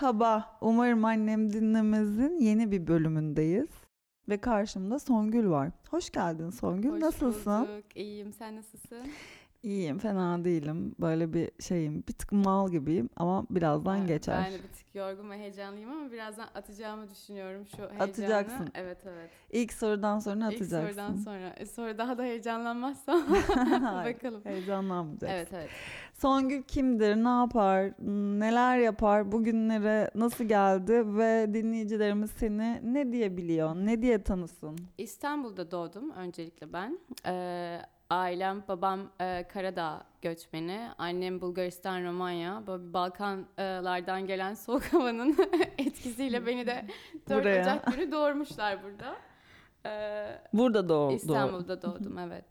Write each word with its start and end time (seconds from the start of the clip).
Merhaba. 0.00 0.58
Umarım 0.60 1.04
annem 1.04 1.52
dinlemezin 1.52 2.38
yeni 2.38 2.70
bir 2.70 2.86
bölümündeyiz. 2.86 3.68
Ve 4.28 4.36
karşımda 4.40 4.98
Songül 4.98 5.48
var. 5.50 5.70
Hoş 5.90 6.10
geldin 6.10 6.50
Songül. 6.50 6.90
Hoş 6.90 7.00
Nasılsın? 7.00 7.68
bulduk. 7.68 7.96
İyiyim. 7.96 8.32
Sen 8.32 8.56
nasılsın? 8.56 8.98
İyiyim, 9.66 9.98
fena 9.98 10.44
değilim. 10.44 10.94
Böyle 11.00 11.32
bir 11.32 11.50
şeyim, 11.60 12.04
bir 12.08 12.12
tık 12.12 12.32
mal 12.32 12.70
gibiyim 12.70 13.08
ama 13.16 13.46
birazdan 13.50 14.00
Ben- 14.00 14.06
geçer. 14.06 14.42
Ben 14.44 14.52
de 14.52 14.62
bir 14.62 14.68
tık 14.68 14.94
yorgun 14.94 15.30
ve 15.30 15.38
heyecanlıyım 15.38 15.90
ama 15.90 16.12
birazdan 16.12 16.48
atacağımı 16.54 17.10
düşünüyorum 17.10 17.66
şu 17.66 17.78
heyecanı. 17.78 18.02
Atacaksın. 18.02 18.68
Evet 18.74 18.98
evet. 19.06 19.30
İlk 19.50 19.72
sorudan 19.72 20.18
sonra 20.18 20.46
İlk 20.46 20.56
atacaksın. 20.56 20.86
sorudan 20.88 21.14
sonra. 21.16 21.48
E, 21.56 21.66
sonra 21.66 21.98
daha 21.98 22.18
da 22.18 22.22
heyecanlanmazsam 22.22 23.20
bakalım. 24.04 24.40
Heyecanlanmayacaksın. 24.44 25.26
Evet 25.36 25.48
evet. 25.52 25.70
Songül 26.14 26.62
kimdir, 26.62 27.16
ne 27.16 27.28
yapar, 27.28 27.92
neler 28.40 28.78
yapar, 28.78 29.32
bugünlere 29.32 30.10
nasıl 30.14 30.44
geldi 30.44 31.16
ve 31.18 31.54
dinleyicilerimiz 31.54 32.30
seni 32.30 32.80
ne 32.94 33.12
diye 33.12 33.36
biliyor, 33.36 33.74
ne 33.76 34.02
diye 34.02 34.22
tanısın? 34.22 34.76
İstanbul'da 34.98 35.70
doğdum 35.70 36.10
öncelikle 36.10 36.72
ben. 36.72 36.98
Ee, 37.26 37.80
ailem, 38.10 38.64
babam 38.68 39.00
e, 39.20 39.44
Karadağ 39.48 40.04
göçmeni, 40.22 40.88
annem 40.98 41.40
Bulgaristan, 41.40 42.04
Romanya. 42.04 42.66
Böyle 42.66 42.92
Balkanlardan 42.92 44.26
gelen 44.26 44.54
soğuk 44.64 44.84
havanın 44.84 45.36
etkisiyle 45.78 46.46
beni 46.46 46.66
de 46.66 46.84
4 47.28 47.40
Buraya. 47.44 47.62
Ocak 47.62 47.86
günü 47.86 48.12
doğurmuşlar 48.12 48.82
burada. 48.84 49.16
Ee, 49.86 50.38
Burada 50.52 50.88
doğ, 50.88 51.10
doğ- 51.10 51.14
İstanbul'da 51.14 51.82
doğdum 51.82 52.18
evet. 52.18 52.44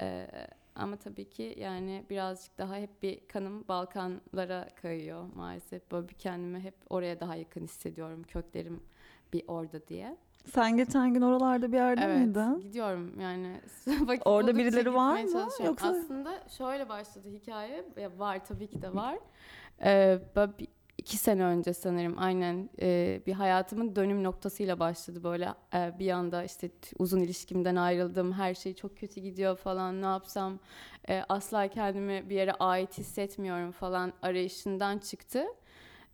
Ee, 0.00 0.26
ama 0.74 0.96
tabii 0.96 1.30
ki 1.30 1.54
yani 1.58 2.04
birazcık 2.10 2.58
daha 2.58 2.76
hep 2.76 3.02
bir 3.02 3.28
kanım 3.28 3.68
Balkanlara 3.68 4.68
kayıyor 4.82 5.24
maalesef. 5.34 5.92
Böyle 5.92 6.08
bir 6.08 6.14
kendimi 6.14 6.60
hep 6.60 6.74
oraya 6.90 7.20
daha 7.20 7.36
yakın 7.36 7.64
hissediyorum. 7.64 8.22
Köklerim 8.22 8.82
bir 9.32 9.44
orada 9.48 9.88
diye. 9.88 10.16
Sen 10.54 10.76
geçen 10.76 11.14
gün 11.14 11.22
oralarda 11.22 11.72
bir 11.72 11.76
yerde 11.76 12.04
evet 12.04 12.18
miydin? 12.26 12.60
gidiyorum 12.60 13.20
yani. 13.20 13.60
Vakit 14.00 14.22
Orada 14.26 14.56
birileri 14.56 14.94
var 14.94 15.22
mı? 15.24 15.48
Yoksa- 15.64 15.88
Aslında 15.88 16.42
şöyle 16.48 16.88
başladı 16.88 17.28
hikaye. 17.28 17.84
Ya 18.00 18.18
var 18.18 18.44
tabii 18.44 18.66
ki 18.68 18.82
de 18.82 18.94
var. 18.94 19.18
Ee, 19.84 20.18
bir- 20.36 20.68
iki 20.98 21.16
sene 21.16 21.44
önce 21.44 21.72
sanırım 21.74 22.14
aynen 22.18 22.70
e, 22.80 23.20
bir 23.26 23.32
hayatımın 23.32 23.96
dönüm 23.96 24.24
noktasıyla 24.24 24.78
başladı 24.78 25.24
böyle 25.24 25.48
e, 25.74 25.98
bir 25.98 26.10
anda 26.10 26.44
işte 26.44 26.70
uzun 26.98 27.20
ilişkimden 27.20 27.76
ayrıldım 27.76 28.32
her 28.32 28.54
şey 28.54 28.74
çok 28.74 28.98
kötü 28.98 29.20
gidiyor 29.20 29.56
falan 29.56 30.02
ne 30.02 30.06
yapsam 30.06 30.58
e, 31.08 31.22
asla 31.28 31.68
kendimi 31.68 32.30
bir 32.30 32.34
yere 32.34 32.52
ait 32.52 32.98
hissetmiyorum 32.98 33.72
falan 33.72 34.12
arayışından 34.22 34.98
çıktı. 34.98 35.44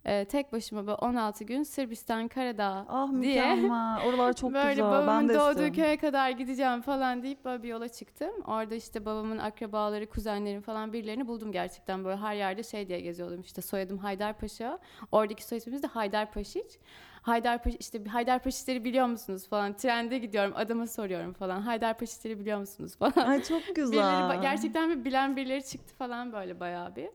E, 0.04 0.24
tek 0.24 0.52
başıma 0.52 0.86
böyle 0.86 0.94
16 0.96 1.44
gün 1.44 1.62
Sırbistan 1.62 2.28
Karadağ 2.28 2.86
Ah 2.88 3.08
diye 3.22 3.54
mükemmel. 3.54 4.06
Oralar 4.06 4.32
çok 4.32 4.52
böyle 4.54 4.68
güzel. 4.70 4.84
babamın 4.90 5.06
Ben 5.06 5.28
de 5.28 5.34
doğduğu 5.34 5.48
istiyorum. 5.50 5.74
köye 5.74 5.96
kadar 5.96 6.30
gideceğim 6.30 6.80
falan 6.82 7.22
deyip 7.22 7.44
böyle 7.44 7.62
bir 7.62 7.68
yola 7.68 7.88
çıktım. 7.88 8.30
Orada 8.46 8.74
işte 8.74 9.04
babamın 9.04 9.38
akrabaları, 9.38 10.06
kuzenlerim 10.10 10.62
falan 10.62 10.92
birilerini 10.92 11.26
buldum 11.28 11.52
gerçekten. 11.52 12.04
Böyle 12.04 12.16
her 12.16 12.34
yerde 12.34 12.62
şey 12.62 12.88
diye 12.88 13.00
geziyordum 13.00 13.40
işte 13.40 13.62
soyadım 13.62 13.98
Haydarpaşa. 13.98 14.78
Oradaki 15.12 15.44
soy 15.44 15.58
ismimiz 15.58 15.82
de 15.82 15.86
Haydarpaşiç. 15.86 16.78
Haydarpaşa 17.22 17.76
işte 17.80 18.04
Haydarpaşiçleri 18.04 18.84
biliyor 18.84 19.06
musunuz 19.06 19.48
falan. 19.48 19.76
Trende 19.76 20.18
gidiyorum 20.18 20.52
adama 20.56 20.86
soruyorum 20.86 21.32
falan. 21.32 21.60
Haydarpaşiçleri 21.60 22.40
biliyor 22.40 22.58
musunuz 22.58 22.96
falan. 22.96 23.28
Ay 23.28 23.42
çok 23.42 23.60
Birileri, 23.68 23.74
güzel. 23.74 24.00
ba- 24.02 24.42
gerçekten 24.42 24.90
bir 24.90 25.04
bilen 25.04 25.36
birileri 25.36 25.64
çıktı 25.66 25.94
falan 25.94 26.32
böyle 26.32 26.60
bayağı 26.60 26.96
bir. 26.96 27.08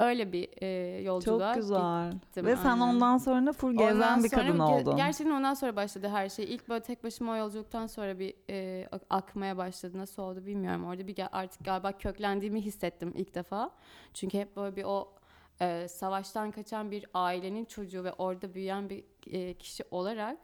Öyle 0.00 0.32
bir 0.32 0.48
e, 0.62 0.66
yolculuğa 1.02 1.54
Çok 1.54 1.62
güzel. 1.62 2.12
gittim, 2.12 2.46
Ve 2.46 2.56
sen 2.56 2.68
aynen. 2.70 2.80
ondan 2.80 3.18
sonra 3.18 3.52
full 3.52 3.72
gezen 3.72 3.94
Ondan 3.94 4.24
bir 4.24 4.28
sonra 4.28 4.42
kadın 4.42 4.58
ge- 4.58 4.80
oldun. 4.82 4.96
Gerçekten 4.96 5.34
ondan 5.34 5.54
sonra 5.54 5.76
başladı 5.76 6.08
her 6.08 6.28
şey. 6.28 6.44
İlk 6.54 6.68
böyle 6.68 6.80
tek 6.82 7.04
başıma 7.04 7.32
o 7.32 7.36
yolculuktan 7.36 7.86
sonra 7.86 8.18
bir 8.18 8.34
e, 8.50 8.88
ak- 8.92 9.02
akmaya 9.10 9.56
başladı. 9.56 9.98
Nasıl 9.98 10.22
oldu 10.22 10.46
bilmiyorum. 10.46 10.84
Orada 10.84 11.06
bir 11.06 11.16
artık 11.32 11.64
galiba 11.64 11.92
köklendiğimi 11.92 12.60
hissettim 12.60 13.12
ilk 13.16 13.34
defa. 13.34 13.70
Çünkü 14.14 14.38
hep 14.38 14.56
böyle 14.56 14.76
bir 14.76 14.84
o 14.84 15.12
e, 15.60 15.88
savaştan 15.88 16.50
kaçan 16.50 16.90
bir 16.90 17.06
ailenin 17.14 17.64
çocuğu 17.64 18.04
ve 18.04 18.12
orada 18.12 18.54
büyüyen 18.54 18.90
bir 18.90 19.04
e, 19.30 19.54
kişi 19.54 19.84
olarak 19.90 20.36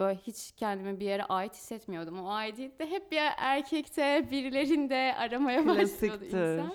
böyle 0.00 0.18
hiç 0.18 0.52
kendimi 0.56 1.00
bir 1.00 1.06
yere 1.06 1.24
ait 1.24 1.54
hissetmiyordum. 1.54 2.24
O 2.24 2.30
aidiyet 2.30 2.78
de 2.78 2.90
hep 2.90 3.12
bir 3.12 3.20
erkekte, 3.38 4.28
birilerinde 4.30 5.14
aramaya 5.18 5.66
başlıyordu 5.66 6.18
Klasiktir. 6.18 6.58
insan. 6.58 6.74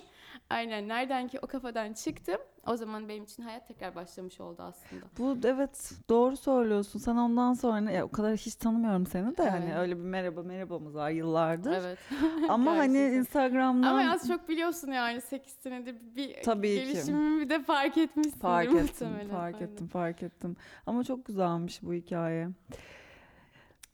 Aynen. 0.49 0.87
Nereden 0.87 1.27
ki 1.27 1.39
o 1.41 1.47
kafadan 1.47 1.93
çıktım. 1.93 2.37
O 2.67 2.75
zaman 2.77 3.09
benim 3.09 3.23
için 3.23 3.43
hayat 3.43 3.67
tekrar 3.67 3.95
başlamış 3.95 4.41
oldu 4.41 4.61
aslında. 4.61 5.05
Bu 5.17 5.37
evet 5.47 5.91
doğru 6.09 6.37
söylüyorsun. 6.37 6.99
Sen 6.99 7.15
ondan 7.15 7.53
sonra 7.53 7.91
ya 7.91 8.05
o 8.05 8.09
kadar 8.11 8.37
hiç 8.37 8.55
tanımıyorum 8.55 9.05
seni 9.05 9.37
de 9.37 9.49
hani 9.49 9.65
Evet. 9.65 9.77
öyle 9.77 9.97
bir 9.97 10.03
merhaba 10.03 10.43
merhabamız 10.43 10.95
var 10.95 11.09
yıllardır. 11.09 11.71
Evet. 11.73 11.99
Ama 12.49 12.77
hani. 12.77 12.97
Instagram'dan 12.97 13.87
Ama 13.87 14.11
az 14.11 14.27
çok 14.27 14.49
biliyorsun 14.49 14.91
yani 14.91 15.21
8 15.21 15.53
senedir 15.53 15.95
bir 16.15 16.43
Tabii 16.43 16.75
ki. 16.79 16.85
gelişimimi 16.85 17.49
de 17.49 17.63
fark 17.63 17.97
etmişsin. 17.97 18.39
fark 18.39 18.67
ettim, 18.67 18.81
muhtemelen. 18.81 19.29
fark 19.29 19.55
Aynen. 19.55 19.67
ettim, 19.67 19.87
fark 19.87 20.23
ettim. 20.23 20.55
Ama 20.87 21.03
çok 21.03 21.25
güzelmiş 21.25 21.83
bu 21.83 21.93
hikaye. 21.93 22.49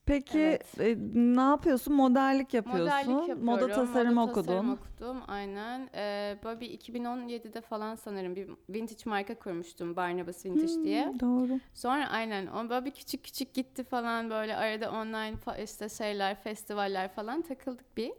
Peki 0.06 0.39
Evet. 0.39 0.79
e, 0.79 0.97
ne 1.13 1.41
yapıyorsun? 1.41 1.94
Modellik 1.94 2.53
yapıyorsun. 2.53 2.88
Modellik 2.97 3.29
yapıyorum. 3.29 3.45
Moda 3.45 3.67
tasarım 3.73 4.13
moda 4.16 4.31
okudun. 4.31 4.44
tasarım 4.44 4.72
okudum 4.73 5.17
aynen. 5.28 5.89
Ee, 5.95 6.38
böyle 6.44 6.59
bir 6.59 6.69
2017'de 6.69 7.62
falan 7.62 7.95
sanırım 7.95 8.35
bir 8.35 8.50
vintage 8.69 9.01
marka 9.06 9.35
kurmuştum 9.39 9.95
Barnabas 9.95 10.45
Vintage 10.45 10.73
Hmm, 10.73 10.84
diye. 10.84 11.13
Doğru. 11.19 11.59
Sonra 11.73 12.09
aynen 12.09 12.47
o 12.47 12.69
böyle 12.69 12.85
bir 12.85 12.91
küçük 12.91 13.23
küçük 13.23 13.53
gitti 13.53 13.84
falan 13.84 14.29
böyle 14.29 14.56
arada 14.56 14.91
online 14.91 15.35
fa- 15.45 15.63
işte 15.63 15.89
şeyler 15.89 16.35
festivaller 16.35 17.07
falan 17.13 17.41
takıldık 17.41 17.97
bir. 17.97 18.12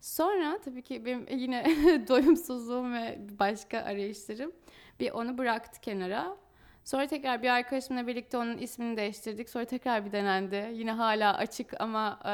Sonra 0.00 0.58
tabii 0.64 0.82
ki 0.82 1.04
benim 1.04 1.26
yine 1.30 1.64
doyumsuzluğum 2.08 2.92
ve 2.94 3.18
başka 3.38 3.78
arayışlarım 3.78 4.52
bir 5.00 5.10
onu 5.10 5.38
bıraktı 5.38 5.80
kenara. 5.80 6.36
Sonra 6.86 7.06
tekrar 7.06 7.42
bir 7.42 7.48
arkadaşımla 7.48 8.06
birlikte 8.06 8.38
onun 8.38 8.58
ismini 8.58 8.96
değiştirdik. 8.96 9.50
Sonra 9.50 9.64
tekrar 9.64 10.04
bir 10.04 10.12
denendi. 10.12 10.70
Yine 10.72 10.92
hala 10.92 11.36
açık 11.36 11.80
ama 11.80 12.20
e, 12.24 12.30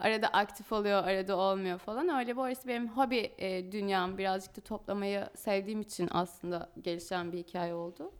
arada 0.00 0.28
aktif 0.28 0.72
oluyor, 0.72 1.04
arada 1.04 1.36
olmuyor 1.36 1.78
falan. 1.78 2.08
Öyle 2.08 2.36
bu 2.36 2.40
orası 2.40 2.68
benim 2.68 2.88
hobi 2.88 3.32
e, 3.38 3.72
dünyam. 3.72 4.18
Birazcık 4.18 4.56
da 4.56 4.60
toplamayı 4.60 5.28
sevdiğim 5.36 5.80
için 5.80 6.08
aslında 6.12 6.70
gelişen 6.82 7.32
bir 7.32 7.38
hikaye 7.38 7.74
oldu. 7.74 8.12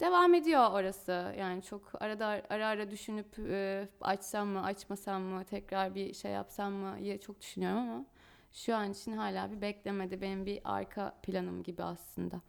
Devam 0.00 0.34
ediyor 0.34 0.70
orası. 0.72 1.34
Yani 1.38 1.62
çok 1.62 2.02
arada 2.02 2.42
ara 2.50 2.66
ara 2.66 2.90
düşünüp 2.90 3.38
e, 3.38 3.88
açsam 4.00 4.48
mı, 4.48 4.64
açmasam 4.64 5.22
mı, 5.22 5.44
tekrar 5.44 5.94
bir 5.94 6.14
şey 6.14 6.30
yapsam 6.30 6.72
mı 6.72 6.96
diye 7.00 7.18
çok 7.18 7.40
düşünüyorum 7.40 7.78
ama 7.78 8.04
şu 8.52 8.76
an 8.76 8.92
için 8.92 9.12
hala 9.12 9.50
bir 9.50 9.60
beklemedi. 9.60 10.20
Benim 10.20 10.46
bir 10.46 10.60
arka 10.64 11.14
planım 11.22 11.62
gibi 11.62 11.82
aslında. 11.82 12.40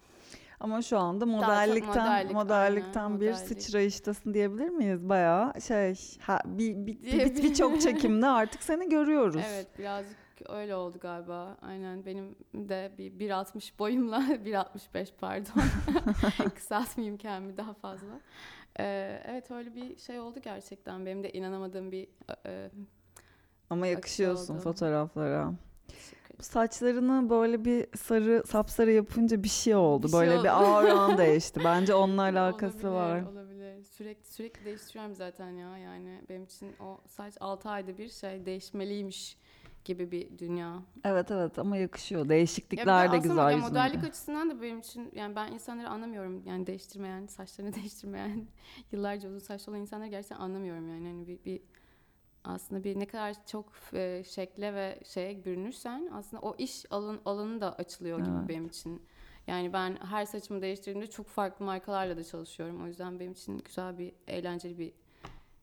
Ama 0.59 0.81
şu 0.81 0.97
anda 0.99 1.25
çok 1.25 1.33
modellikten 1.33 2.05
modellik, 2.05 2.33
modellikten 2.33 3.03
aynen, 3.03 3.21
bir 3.21 3.31
modellik. 3.31 3.47
sıçrayıştasın 3.47 4.33
diyebilir 4.33 4.69
miyiz? 4.69 5.09
Bayağı 5.09 5.61
şey 5.61 5.95
ha, 6.21 6.39
bir, 6.45 6.75
bir, 6.75 6.87
bir, 6.87 7.11
Diyebilirim. 7.11 7.43
birçok 7.49 7.81
çekimde 7.81 8.27
artık 8.39 8.63
seni 8.63 8.89
görüyoruz. 8.89 9.41
Evet 9.49 9.79
birazcık 9.79 10.17
öyle 10.49 10.75
oldu 10.75 10.97
galiba. 11.01 11.57
Aynen 11.61 12.05
benim 12.05 12.35
de 12.53 12.91
bir 12.97 13.11
1.60 13.11 13.79
boyumla 13.79 14.17
1.65 14.45 15.07
pardon. 15.19 15.61
Kısaltmayayım 16.55 17.17
kendimi 17.17 17.57
daha 17.57 17.73
fazla. 17.73 18.19
Ee, 18.79 19.21
evet 19.27 19.51
öyle 19.51 19.75
bir 19.75 19.97
şey 19.97 20.19
oldu 20.19 20.39
gerçekten. 20.43 21.05
Benim 21.05 21.23
de 21.23 21.31
inanamadığım 21.31 21.91
bir 21.91 22.07
e, 22.45 22.69
Ama 23.69 23.87
yakışıyorsun 23.87 24.57
fotoğraflara. 24.57 25.53
Saçlarını 26.39 27.29
böyle 27.29 27.65
bir 27.65 27.87
sarı 27.97 28.43
sapsarı 28.47 28.91
yapınca 28.91 29.43
bir 29.43 29.49
şey 29.49 29.75
oldu. 29.75 30.03
Bir 30.07 30.11
şey 30.11 30.19
böyle 30.19 30.33
oldu. 30.35 30.43
bir 30.43 30.63
auran 30.63 31.17
değişti. 31.17 31.61
Bence 31.63 31.95
onunla 31.95 32.21
alakası 32.21 32.89
olabilir, 32.89 32.91
var. 32.91 33.21
Olabilir. 33.31 33.83
Sürekli 33.83 34.27
sürekli 34.27 34.65
değiştiriyorum 34.65 35.15
zaten 35.15 35.49
ya. 35.51 35.77
Yani 35.77 36.21
benim 36.29 36.43
için 36.43 36.75
o 36.79 36.97
saç 37.07 37.33
6 37.39 37.69
ayda 37.69 37.97
bir 37.97 38.09
şey 38.09 38.45
değişmeliymiş 38.45 39.37
gibi 39.85 40.11
bir 40.11 40.37
dünya. 40.37 40.81
Evet 41.03 41.31
evet 41.31 41.59
ama 41.59 41.77
yakışıyor. 41.77 42.21
Ya 42.21 42.29
Değişiklikler 42.29 43.11
de 43.11 43.17
aslında 43.17 43.17
güzel 43.17 43.37
ya 43.37 43.51
yüzünde. 43.51 43.69
modellik 43.69 44.03
açısından 44.03 44.49
da 44.49 44.61
benim 44.61 44.79
için 44.79 45.11
yani 45.15 45.35
ben 45.35 45.51
insanları 45.51 45.89
anlamıyorum 45.89 46.43
yani 46.45 46.67
değiştirmeyen, 46.67 47.25
saçlarını 47.25 47.73
değiştirmeyen, 47.75 48.47
yıllarca 48.91 49.29
uzun 49.29 49.39
saçlı 49.39 49.71
olan 49.71 49.81
insanları 49.81 50.09
gerçekten 50.09 50.37
anlamıyorum 50.37 50.89
yani. 50.89 51.07
Hani 51.07 51.27
bir, 51.27 51.39
bir 51.45 51.61
aslında 52.43 52.83
bir 52.83 52.99
ne 52.99 53.05
kadar 53.05 53.45
çok 53.45 53.65
e, 53.93 54.23
şekle 54.27 54.73
ve 54.73 54.99
şeye 55.05 55.45
bürünürsen 55.45 56.09
aslında 56.13 56.41
o 56.41 56.55
iş 56.57 56.85
alan, 56.91 57.19
alanı 57.25 57.61
da 57.61 57.75
açılıyor 57.75 58.19
gibi 58.19 58.35
Evet. 58.37 58.49
benim 58.49 58.67
için. 58.67 59.01
Yani 59.47 59.73
ben 59.73 59.95
her 59.95 60.25
saçımı 60.25 60.61
değiştirdiğimde 60.61 61.09
çok 61.09 61.27
farklı 61.27 61.65
markalarla 61.65 62.17
da 62.17 62.23
çalışıyorum. 62.23 62.83
O 62.83 62.87
yüzden 62.87 63.19
benim 63.19 63.31
için 63.31 63.57
güzel 63.57 63.97
bir, 63.97 64.13
eğlenceli 64.27 64.79
bir 64.79 64.91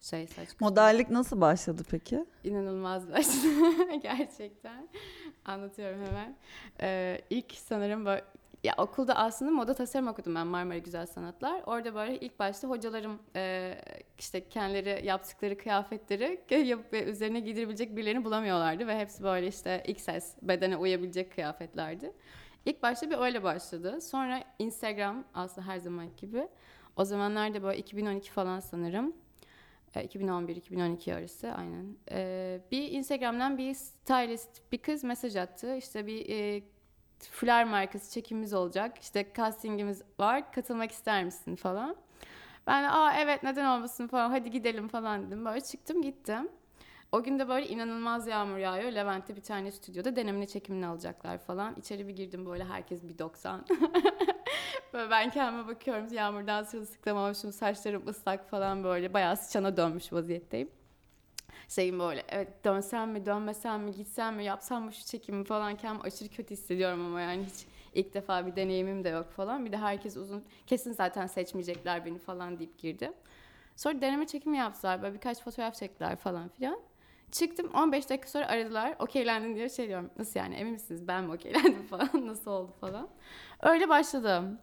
şey 0.01 0.27
saç 0.27 0.49
kısmı. 0.49 0.69
Modellik 0.69 1.11
nasıl 1.11 1.41
başladı 1.41 1.83
peki? 1.91 2.25
İnanılmaz 2.45 3.11
başladı 3.11 3.95
gerçekten. 4.03 4.89
Anlatıyorum 5.45 6.07
hemen. 6.07 6.37
Ee, 6.81 7.21
ilk 7.31 7.53
sanırım 7.53 8.07
Ya 8.65 8.75
okulda 8.79 9.15
aslında 9.15 9.51
moda 9.51 9.75
tasarım 9.75 10.09
okudum 10.09 10.35
ben 10.35 10.47
Marmara 10.47 10.79
Güzel 10.79 11.07
Sanatlar. 11.07 11.63
Orada 11.67 11.95
böyle 11.95 12.21
ilk 12.21 12.39
başta 12.39 12.69
hocalarım 12.69 13.19
e, 13.37 13.75
işte 14.19 14.49
kendileri 14.49 15.07
yaptıkları 15.07 15.59
kıyafetleri 15.59 16.41
yapıp 16.69 16.93
ve 16.93 17.05
üzerine 17.05 17.41
giydirebilecek 17.41 17.97
birilerini 17.97 18.25
bulamıyorlardı 18.25 18.87
ve 18.87 18.99
hepsi 18.99 19.23
böyle 19.23 19.49
işte 19.49 19.83
XS 19.87 20.37
bedene 20.43 20.77
uyabilecek 20.77 21.33
kıyafetlerdi. 21.33 22.13
İlk 22.67 22.83
başta 22.83 23.11
bir 23.11 23.19
öyle 23.19 23.43
başladı. 23.43 24.01
Sonra 24.01 24.45
Instagram 24.59 25.25
aslında 25.35 25.67
her 25.67 25.79
zaman 25.79 26.07
gibi. 26.17 26.49
O 26.97 27.05
zamanlarda 27.05 27.63
böyle 27.63 27.79
2012 27.79 28.31
falan 28.31 28.61
sanırım. 28.61 29.13
2011-2012 29.95 31.15
arası 31.15 31.53
aynen. 31.53 31.97
Ee, 32.11 32.61
bir 32.71 32.91
Instagram'dan 32.93 33.59
bir 33.59 33.75
stylist 33.75 34.73
bir 34.73 34.79
kız 34.79 35.05
mesaj 35.05 35.37
attı. 35.37 35.77
İşte 35.77 36.07
bir 36.07 36.29
e, 36.29 36.63
fular 37.33 37.65
markası 37.65 38.13
çekimimiz 38.13 38.53
olacak. 38.55 38.99
İşte 38.99 39.33
castingimiz 39.37 40.03
var. 40.19 40.53
Katılmak 40.53 40.93
ister 40.93 41.25
misin 41.25 41.57
falan. 41.57 41.97
Ben 42.67 42.85
aa 42.85 43.15
evet 43.19 43.43
neden 43.43 43.65
olmasın 43.65 44.07
falan 44.07 44.31
hadi 44.31 44.51
gidelim 44.51 44.89
falan 44.89 45.27
dedim. 45.27 45.45
Böyle 45.45 45.61
çıktım 45.61 46.03
gittim. 46.03 46.49
O 47.13 47.23
gün 47.23 47.39
de 47.39 47.49
böyle 47.49 47.69
inanılmaz 47.69 48.27
yağmur 48.27 48.59
yağıyor. 48.59 48.93
Levent'te 48.93 49.37
bir 49.37 49.41
tane 49.41 49.71
stüdyoda 49.71 50.17
denemini 50.17 50.49
çekimini 50.49 50.87
alacaklar 50.87 51.39
falan. 51.39 51.75
İçeri 51.77 52.09
bir 52.09 52.17
girdim 52.17 52.47
böyle 52.47 52.65
herkes 52.65 53.03
bir 53.03 53.19
90. 53.19 53.65
böyle 54.93 55.11
ben 55.11 55.31
kendime 55.31 55.67
bakıyorum 55.67 56.13
yağmurdan 56.13 56.63
sırılsıklam 56.63 57.35
saçlarım 57.35 58.09
ıslak 58.09 58.51
falan 58.51 58.85
böyle 58.85 59.15
bayağı 59.15 59.37
sıçana 59.37 59.77
dönmüş 59.77 60.13
vaziyetteyim. 60.13 60.71
Şeyim 61.71 61.99
böyle 61.99 62.25
evet 62.29 62.65
dönsem 62.65 63.11
mi 63.11 63.27
dönmesem 63.27 63.83
mi 63.83 63.93
gitsem 63.93 64.37
mi 64.37 64.45
yapsam 64.45 64.85
mı 64.85 64.93
şu 64.93 65.05
çekimi 65.05 65.45
falan 65.45 65.77
kendimi 65.77 66.03
aşırı 66.03 66.29
kötü 66.29 66.51
hissediyorum 66.51 67.07
ama 67.07 67.21
yani 67.21 67.45
hiç 67.45 67.67
ilk 67.95 68.15
defa 68.15 68.47
bir 68.47 68.57
deneyimim 68.57 69.05
de 69.05 69.09
yok 69.09 69.31
falan. 69.33 69.67
Bir 69.67 69.73
de 69.73 69.77
herkes 69.77 70.17
uzun 70.17 70.45
kesin 70.67 70.93
zaten 70.93 71.27
seçmeyecekler 71.27 72.05
beni 72.07 72.19
falan 72.19 72.59
deyip 72.59 72.79
girdim. 72.79 73.13
Sonra 73.77 74.01
deneme 74.01 74.27
çekimi 74.27 74.57
yaptılar 74.57 75.03
böyle 75.03 75.15
birkaç 75.15 75.43
fotoğraf 75.43 75.75
çektiler 75.75 76.17
falan 76.17 76.49
filan. 76.49 76.81
Çıktım 77.33 77.71
15 77.75 78.11
dakika 78.11 78.29
sonra 78.29 78.47
aradılar. 78.47 78.97
Okeylendin 78.99 79.55
diye 79.55 79.69
şey 79.69 79.89
diyorum. 79.89 80.11
Nasıl 80.19 80.41
yani 80.41 80.55
emin 80.55 80.73
misiniz 80.73 81.09
ben 81.09 81.25
mi 81.25 81.33
okeylendim 81.33 81.83
falan 81.91 82.27
nasıl 82.27 82.51
oldu 82.51 82.73
falan. 82.81 83.09
Öyle 83.63 83.89
başladım. 83.89 84.59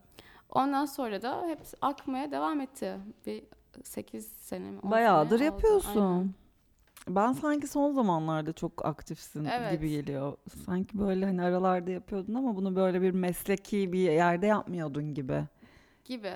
Ondan 0.50 0.86
sonra 0.86 1.22
da 1.22 1.48
hep 1.48 1.60
akmaya 1.82 2.32
devam 2.32 2.62
etti. 2.62 2.98
Bir 3.26 3.44
8 3.84 4.28
sene 4.28 4.72
mi? 4.72 4.80
10 4.80 4.92
Bayağıdır 4.92 5.38
sene 5.38 5.52
oldu. 5.52 5.56
yapıyorsun. 5.56 5.90
Aynen. 6.02 6.34
Ben 7.10 7.34
sanki 7.34 7.68
son 7.68 7.92
zamanlarda 7.92 8.54
çok 8.54 8.86
aktifsin 8.86 9.46
Evet. 9.46 9.72
gibi 9.72 9.90
geliyor. 9.90 10.38
Sanki 10.66 11.00
böyle 11.00 11.26
hani 11.26 11.42
aralarda 11.42 11.92
yapıyordun 11.92 12.34
ama 12.34 12.56
bunu 12.56 12.76
böyle 12.76 13.02
bir 13.02 13.12
mesleki 13.12 13.94
bir 13.94 14.00
yerde 14.12 14.48
yapmıyordun 14.48 15.14
gibi. 15.14 15.44
Gibi. 16.06 16.34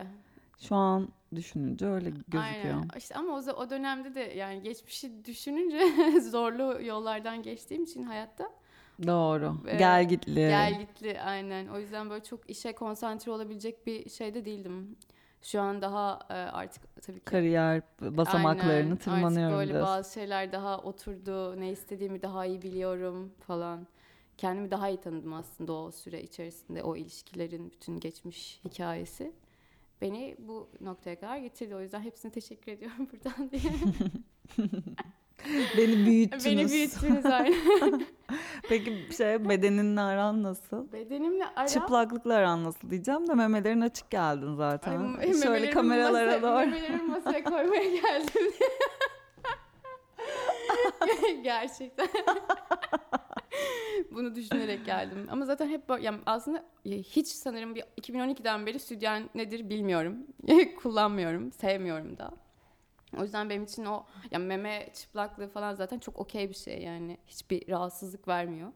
Şu 0.59 0.75
an 0.75 1.09
düşününce 1.35 1.85
öyle 1.85 2.09
gözüküyor. 2.09 2.44
Aynen. 2.44 2.88
İşte 2.97 3.15
ama 3.15 3.33
o, 3.35 3.39
za- 3.39 3.53
o 3.53 3.69
dönemde 3.69 4.15
de 4.15 4.19
yani 4.19 4.62
geçmişi 4.63 5.25
düşününce 5.25 5.79
zorlu 6.29 6.81
yollardan 6.83 7.41
geçtiğim 7.44 7.83
için 7.83 8.03
hayatta 8.03 8.51
Doğru. 9.07 9.57
Ee, 9.68 9.77
Gel 9.77 10.07
gitli. 10.09 10.33
gel 10.35 10.79
gitli 10.79 11.21
aynen. 11.21 11.68
O 11.68 11.79
yüzden 11.79 12.09
böyle 12.09 12.23
çok 12.23 12.50
işe 12.50 12.73
konsantre 12.75 13.31
olabilecek 13.31 13.88
bir 13.88 14.09
şeyde 14.09 14.45
değildim. 14.45 14.95
Şu 15.44 15.62
an 15.62 15.82
daha 15.82 16.20
e, 16.30 16.34
artık 16.34 17.02
tabii 17.02 17.20
ki 17.20 17.26
Kariyer 17.26 17.82
basamaklarını 18.02 18.72
Aynen. 18.74 18.96
tırmanıyorum 18.96 19.54
Artık 19.58 19.60
böyle 19.60 19.74
biraz. 19.74 19.88
bazı 19.88 20.14
şeyler 20.14 20.52
daha 20.52 20.78
oturdu. 20.78 21.60
Ne 21.60 21.72
istediğimi 21.72 22.22
daha 22.22 22.46
iyi 22.46 22.62
biliyorum 22.62 23.34
falan. 23.48 23.88
Kendimi 24.38 24.72
daha 24.72 24.90
iyi 24.90 25.02
tanıdım 25.02 25.34
aslında 25.34 25.74
o 25.74 25.92
süre 25.92 26.22
içerisinde. 26.24 26.84
O 26.84 26.96
ilişkilerin 26.96 27.72
bütün 27.72 28.00
geçmiş 28.00 28.60
hikayesi. 28.66 29.34
Beni 30.02 30.36
bu 30.40 30.70
noktaya 30.82 31.20
kadar 31.20 31.38
getirdi. 31.38 31.76
O 31.76 31.82
yüzden 31.82 32.02
hepsine 32.02 32.32
teşekkür 32.32 32.72
ediyorum 32.72 33.10
buradan 33.14 33.52
diye. 33.52 33.74
Beni 35.78 36.06
büyüttünüz. 36.06 36.46
Beni 36.46 36.70
büyüttünüz 36.70 37.26
aynen. 37.26 38.06
Peki 38.70 39.08
şey 39.18 39.50
bedeninle 39.50 40.02
aran 40.02 40.44
nasıl? 40.44 40.92
Bedenimle 40.92 41.46
aram... 41.46 41.68
Çıplaklıkla 41.68 42.34
aran 42.34 42.64
nasıl 42.64 42.90
diyeceğim 42.90 43.28
de 43.28 43.34
memelerin 43.34 43.82
açık 43.82 44.10
geldin 44.10 44.56
zaten. 44.56 45.16
Ay, 45.20 45.34
Şöyle 45.34 45.70
kameralara 45.70 46.32
masa- 46.32 46.42
doğru. 46.42 46.60
Memelerimi 46.60 47.04
masaya 47.04 47.44
koymaya 47.44 47.84
geldim. 47.96 48.52
Gerçekten. 51.44 52.08
Bunu 54.12 54.36
düşünerek 54.36 54.86
geldim. 54.86 55.28
Ama 55.32 55.46
zaten 55.46 55.70
hep 55.70 55.90
böyle, 55.90 56.06
yani 56.06 56.20
aslında 56.26 56.64
hiç 56.86 57.28
sanırım 57.28 57.76
bir 57.76 57.84
2012'den 58.02 58.66
beri 58.66 58.80
sütyen 58.80 59.30
nedir 59.36 59.70
bilmiyorum. 59.70 60.18
Kullanmıyorum, 60.84 61.52
sevmiyorum 61.52 62.18
da. 62.18 62.32
O 63.18 63.24
yüzden 63.24 63.50
benim 63.50 63.63
için 63.63 63.86
o 63.86 64.06
yani 64.31 64.46
meme 64.46 64.90
çıplaklığı 64.94 65.48
falan 65.48 65.74
zaten 65.74 66.00
çok 66.00 66.19
okey 66.19 66.50
bir 66.50 66.56
şey 66.56 66.81
yani. 66.81 67.18
Hiçbir 67.28 67.69
rahatsızlık 67.69 68.28
vermiyor. 68.28 68.72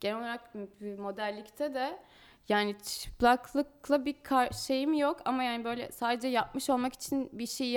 Genel 0.00 0.18
olarak 0.18 0.54
modellikte 0.98 1.74
de 1.74 1.98
yani 2.48 2.76
çıplaklıkla 2.82 4.04
bir 4.04 4.22
kar- 4.22 4.50
şeyim 4.52 4.94
yok 4.94 5.20
ama 5.24 5.42
yani 5.42 5.64
böyle 5.64 5.92
sadece 5.92 6.28
yapmış 6.28 6.70
olmak 6.70 6.92
için 6.94 7.30
bir 7.32 7.46
şey 7.46 7.70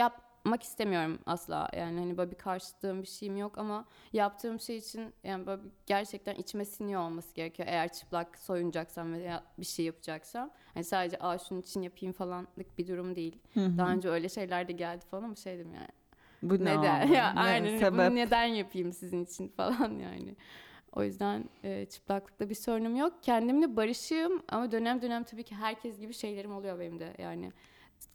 yapmak 0.47 0.63
istemiyorum 0.63 1.19
asla. 1.25 1.69
Yani 1.77 1.99
hani 1.99 2.17
böyle 2.17 2.31
bir 2.31 2.35
karşıtlığım 2.37 3.01
bir 3.01 3.07
şeyim 3.07 3.37
yok 3.37 3.57
ama 3.57 3.85
yaptığım 4.13 4.59
şey 4.59 4.77
için 4.77 5.13
yani 5.23 5.47
böyle 5.47 5.61
gerçekten 5.85 6.35
içime 6.35 6.65
siniyor 6.65 7.01
olması 7.01 7.35
gerekiyor. 7.35 7.67
Eğer 7.71 7.93
çıplak 7.93 8.37
soyunacaksam 8.39 9.13
veya 9.13 9.43
bir 9.57 9.65
şey 9.65 9.85
yapacaksam. 9.85 10.49
Hani 10.73 10.83
sadece 10.83 11.17
aa 11.19 11.37
şunun 11.37 11.61
için 11.61 11.81
yapayım 11.81 12.13
falanlık 12.13 12.77
bir 12.77 12.87
durum 12.87 13.15
değil. 13.15 13.39
Hı 13.53 13.59
hı. 13.59 13.77
Daha 13.77 13.91
önce 13.91 14.09
öyle 14.09 14.29
şeyler 14.29 14.67
de 14.67 14.71
geldi 14.71 15.05
falan 15.11 15.23
ama 15.23 15.35
şeydim 15.35 15.73
yani. 15.73 15.87
Bu 16.41 16.65
ne 16.65 16.77
Neden? 16.79 17.07
ya 17.13 17.33
Ne 17.33 17.39
aynen 17.39 17.77
sebep? 17.77 17.93
bunu 17.93 18.15
neden 18.15 18.45
yapayım 18.45 18.93
sizin 18.93 19.25
için 19.25 19.47
falan 19.47 19.99
yani. 19.99 20.35
O 20.95 21.03
yüzden 21.03 21.49
e, 21.63 21.85
çıplaklıkta 21.85 22.49
bir 22.49 22.55
sorunum 22.55 22.95
yok. 22.95 23.13
Kendimle 23.21 23.75
barışığım 23.75 24.43
ama 24.49 24.71
dönem 24.71 25.01
dönem 25.01 25.23
tabii 25.23 25.43
ki 25.43 25.55
herkes 25.55 25.99
gibi 25.99 26.13
şeylerim 26.13 26.51
oluyor 26.55 26.79
benim 26.79 26.99
de. 26.99 27.13
Yani 27.17 27.51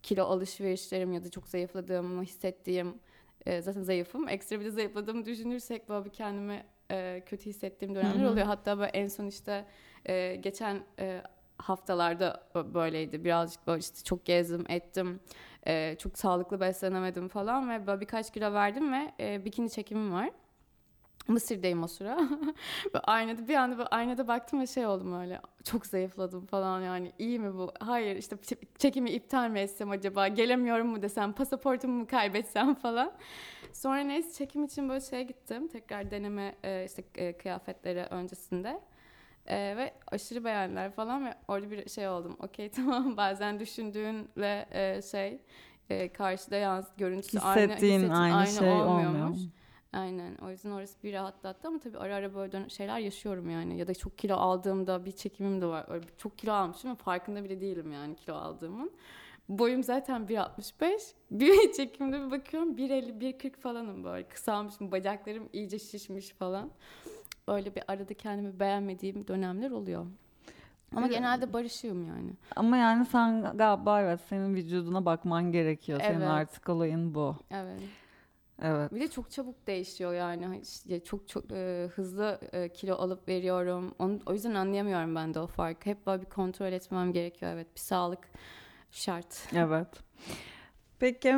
kilo 0.03 0.23
alışverişlerim 0.23 1.13
ya 1.13 1.23
da 1.23 1.29
çok 1.29 1.47
zayıfladığımı 1.47 2.23
hissettiğim 2.23 2.99
e, 3.45 3.61
zaten 3.61 3.81
zayıfım. 3.81 4.29
Ekstra 4.29 4.59
bir 4.59 4.65
de 4.65 4.71
zayıfladığımı 4.71 5.25
düşünürsek 5.25 5.89
böyle 5.89 6.05
bir 6.05 6.09
kendimi 6.09 6.63
e, 6.91 7.23
kötü 7.25 7.45
hissettiğim 7.45 7.95
dönemler 7.95 8.25
oluyor. 8.31 8.45
Hatta 8.45 8.77
böyle 8.77 8.91
en 8.91 9.07
son 9.07 9.27
işte 9.27 9.65
e, 10.05 10.35
geçen 10.35 10.83
e, 10.99 11.21
haftalarda 11.57 12.43
böyleydi. 12.73 13.23
Birazcık 13.23 13.67
böyle 13.67 13.79
işte 13.79 14.03
çok 14.03 14.25
gezdim, 14.25 14.65
ettim. 14.69 15.19
E, 15.67 15.95
çok 15.99 16.17
sağlıklı 16.17 16.59
beslenemedim 16.59 17.27
falan 17.27 17.69
ve 17.69 17.87
böyle 17.87 18.01
birkaç 18.01 18.33
kilo 18.33 18.53
verdim 18.53 18.93
ve 18.93 19.11
e, 19.19 19.45
bikini 19.45 19.69
çekimim 19.69 20.13
var. 20.13 20.29
Mısır'dayım 21.27 21.83
o 21.83 21.87
sıra. 21.87 22.19
Aynada 23.03 23.47
bir 23.47 23.55
anda 23.55 23.87
aynada 23.87 24.27
baktım 24.27 24.61
ve 24.61 24.67
şey 24.67 24.85
oldum 24.85 25.19
öyle. 25.21 25.41
Çok 25.63 25.85
zayıfladım 25.85 26.45
falan 26.45 26.81
yani. 26.81 27.11
İyi 27.19 27.39
mi 27.39 27.53
bu? 27.53 27.71
Hayır 27.79 28.15
işte 28.15 28.37
çekimi 28.77 29.09
iptal 29.09 29.49
mi 29.49 29.59
etsem 29.59 29.91
acaba? 29.91 30.27
Gelemiyorum 30.27 30.87
mu 30.87 31.01
desem? 31.01 31.33
Pasaportumu 31.33 31.99
mu 31.99 32.07
kaybetsem 32.07 32.75
falan. 32.81 33.11
Sonra 33.73 33.99
neyse 33.99 34.33
çekim 34.33 34.63
için 34.63 34.89
böyle 34.89 35.01
şeye 35.01 35.23
gittim. 35.23 35.67
Tekrar 35.67 36.11
deneme 36.11 36.55
e, 36.63 36.85
işte 36.85 37.03
e, 37.15 37.37
kıyafetleri 37.37 37.99
öncesinde. 37.99 38.81
E, 39.45 39.77
ve 39.77 39.93
aşırı 40.07 40.43
beğendiler 40.45 40.91
falan 40.91 41.25
ve 41.25 41.33
orada 41.47 41.71
bir 41.71 41.89
şey 41.89 42.07
oldum. 42.07 42.37
Okey 42.39 42.69
tamam 42.75 43.17
bazen 43.17 43.59
düşündüğünle 43.59 44.67
e, 44.71 45.01
şey 45.01 45.41
e, 45.89 46.13
karşıda 46.13 46.55
yalnız 46.55 46.85
görüntüsü 46.97 47.39
aynı, 47.39 47.61
Hissettiğin 47.61 47.93
hissettiğin 47.99 48.11
aynı 48.33 48.47
şey 48.47 48.71
olmuyormuş. 48.71 49.19
olmuyor. 49.19 49.62
Aynen. 49.93 50.35
O 50.35 50.49
yüzden 50.49 50.71
orası 50.71 51.03
bir 51.03 51.13
rahatlattı 51.13 51.67
ama 51.67 51.79
tabii 51.79 51.97
ara 51.97 52.15
ara 52.15 52.35
böyle 52.35 52.69
şeyler 52.69 52.99
yaşıyorum 52.99 53.49
yani. 53.49 53.77
Ya 53.77 53.87
da 53.87 53.93
çok 53.93 54.17
kilo 54.17 54.35
aldığımda 54.35 55.05
bir 55.05 55.11
çekimim 55.11 55.61
de 55.61 55.65
var. 55.65 55.85
Öyle 55.87 56.05
çok 56.17 56.37
kilo 56.37 56.53
almışım 56.53 56.89
ama 56.89 56.95
farkında 56.97 57.43
bile 57.43 57.61
değilim 57.61 57.91
yani 57.91 58.15
kilo 58.15 58.35
aldığımın. 58.35 58.91
Boyum 59.49 59.83
zaten 59.83 60.21
1.65. 60.21 61.13
Bir 61.31 61.73
çekimde 61.73 62.25
bir 62.25 62.31
bakıyorum 62.31 62.77
1.50, 62.77 63.19
1.40 63.19 63.59
falanım 63.59 64.03
böyle. 64.03 64.27
Kısalmışım, 64.27 64.91
bacaklarım 64.91 65.49
iyice 65.53 65.79
şişmiş 65.79 66.29
falan. 66.29 66.69
Öyle 67.47 67.75
bir 67.75 67.83
arada 67.87 68.13
kendimi 68.13 68.59
beğenmediğim 68.59 69.27
dönemler 69.27 69.71
oluyor. 69.71 70.05
Ama 70.95 71.05
Evet. 71.05 71.15
genelde 71.15 71.53
barışığım 71.53 72.05
yani. 72.07 72.31
Ama 72.55 72.77
yani 72.77 73.05
sen 73.05 73.57
galiba 73.57 74.01
evet 74.01 74.19
senin 74.29 74.55
vücuduna 74.55 75.05
bakman 75.05 75.51
gerekiyor. 75.51 75.99
Senin 76.01 76.19
Evet. 76.21 76.29
artık 76.29 76.69
olayın 76.69 77.15
bu. 77.15 77.35
Evet. 77.51 77.79
Evet. 78.61 78.93
Bir 78.93 78.99
de 78.99 79.07
çok 79.07 79.31
çabuk 79.31 79.67
değişiyor 79.67 80.13
yani. 80.13 80.45
Hani 80.45 80.59
işte 80.59 81.03
çok 81.03 81.27
çok 81.27 81.51
e, 81.51 81.89
hızlı 81.95 82.39
e, 82.53 82.69
kilo 82.69 82.95
alıp 82.95 83.27
veriyorum. 83.27 83.95
Onu, 83.99 84.19
o 84.25 84.33
yüzden 84.33 84.53
anlayamıyorum 84.53 85.15
ben 85.15 85.33
de 85.33 85.39
o 85.39 85.47
farkı. 85.47 85.89
Hep 85.89 86.07
böyle 86.07 86.21
bir 86.21 86.29
kontrol 86.29 86.71
etmem 86.71 87.13
gerekiyor. 87.13 87.51
Evet, 87.53 87.75
bir 87.75 87.79
sağlık 87.79 88.29
şart. 88.91 89.47
Evet. 89.55 89.87
Peki 90.99 91.35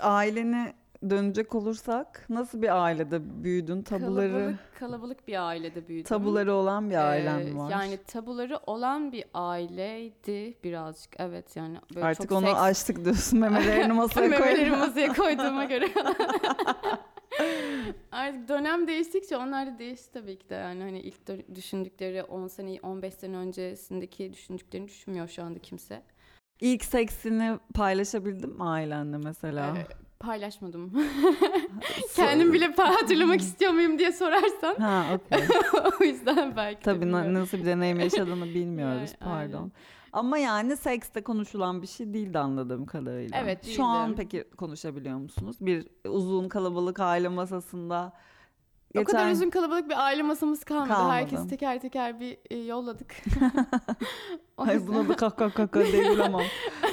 aileni 0.00 0.74
dönecek 1.10 1.54
olursak 1.54 2.26
nasıl 2.28 2.62
bir 2.62 2.82
ailede 2.84 3.44
büyüdün? 3.44 3.82
Tabuları 3.82 4.30
Kalabalık, 4.32 4.58
kalabalık 4.78 5.28
bir 5.28 5.46
ailede 5.48 5.88
büyüdüm. 5.88 6.08
tabuları 6.08 6.54
olan 6.54 6.90
bir 6.90 6.96
ailen 7.08 7.40
Ee, 7.40 7.56
var. 7.56 7.70
Yani 7.70 7.98
tabuları 8.06 8.58
olan 8.66 9.12
bir 9.12 9.24
aileydi 9.34 10.54
birazcık. 10.64 11.12
Evet 11.18 11.56
yani 11.56 11.78
böyle 11.94 12.06
Artık 12.06 12.28
çok 12.28 12.38
onu 12.38 12.46
seks... 12.46 12.58
açtık 12.58 13.04
diyorsun. 13.04 13.38
Memelerini 13.40 13.92
masaya 14.02 14.28
Memeleri 14.28 14.70
koydun. 14.70 14.78
masaya 14.78 15.12
koyduğuma 15.12 15.64
göre. 15.74 15.88
Artık 18.12 18.48
dönem 18.48 18.86
değiştikçe 18.88 19.36
onlar 19.36 19.66
da 19.66 19.78
değişti 19.78 20.12
tabii 20.12 20.38
ki 20.38 20.48
de. 20.48 20.54
Yani 20.54 20.82
hani 20.82 21.00
ilk 21.00 21.54
düşündükleri 21.54 22.22
10 22.22 22.46
sene, 22.46 22.78
15 22.82 23.14
sene 23.14 23.36
öncesindeki 23.36 24.32
düşündüklerini 24.32 24.88
düşünmüyor 24.88 25.28
şu 25.28 25.42
anda 25.42 25.58
kimse. 25.58 26.02
İlk 26.60 26.84
seksini 26.84 27.58
paylaşabildin 27.74 28.50
mi 28.56 28.64
ailenle 28.64 29.16
mesela? 29.16 29.76
Ee, 29.78 29.86
paylaşmadım. 30.20 30.92
Kendim 32.16 32.52
bile 32.52 32.72
hatırlamak 32.76 33.40
istiyor 33.40 33.72
muyum 33.72 33.98
diye 33.98 34.12
sorarsan. 34.12 34.74
Ha 34.74 35.04
okey. 35.14 35.44
o 36.00 36.04
yüzden 36.04 36.56
belki 36.56 36.82
Tabii 36.82 37.00
bilmiyorum. 37.00 37.34
nasıl 37.34 37.58
bir 37.58 37.64
deneyim 37.64 38.00
yaşadığını 38.00 38.44
bilmiyoruz 38.44 39.10
Yani, 39.20 39.32
pardon. 39.32 39.58
aynen. 39.58 39.72
Ama 40.12 40.38
yani 40.38 40.76
sekste 40.76 41.22
konuşulan 41.22 41.82
bir 41.82 41.86
şey 41.86 42.14
değildi 42.14 42.38
anladığım 42.38 42.86
kadarıyla. 42.86 43.38
Evet, 43.42 43.66
Şu 43.66 43.84
an 43.84 44.08
değildi. 44.08 44.16
peki 44.22 44.44
konuşabiliyor 44.56 45.16
musunuz? 45.18 45.56
Bir 45.60 45.86
uzun 46.08 46.48
kalabalık 46.48 47.00
aile 47.00 47.28
masasında. 47.28 48.12
O 49.00 49.04
kadar 49.04 49.18
geçen- 49.18 49.32
uzun 49.32 49.50
kalabalık 49.50 49.88
bir 49.88 50.04
aile 50.04 50.22
masamız 50.22 50.64
kalmadı. 50.64 50.88
Kalmadı. 50.88 51.12
Herkesi 51.12 51.48
teker 51.48 51.80
teker 51.80 52.20
bir 52.20 52.38
e, 52.50 52.56
yolladık. 52.58 53.14
Ay 54.58 54.86
buna 54.86 55.08
da 55.08 55.16
kaka 55.16 55.50
kaka 55.50 55.84
diye 55.84 56.02
gülemem. 56.02 56.46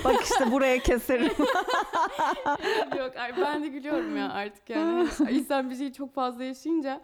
Bak 0.04 0.22
işte 0.24 0.52
buraya 0.52 0.80
keserim. 0.80 1.32
Yok 2.98 3.16
ay 3.18 3.38
ben 3.42 3.64
de 3.64 3.68
gülüyorum 3.68 4.18
ya 4.18 4.32
artık 4.32 4.70
yani. 4.70 5.08
İnsan 5.30 5.70
bir 5.70 5.76
şeyi 5.76 5.94
çok 5.94 6.14
fazla 6.16 6.44
yaşayınca 6.44 7.02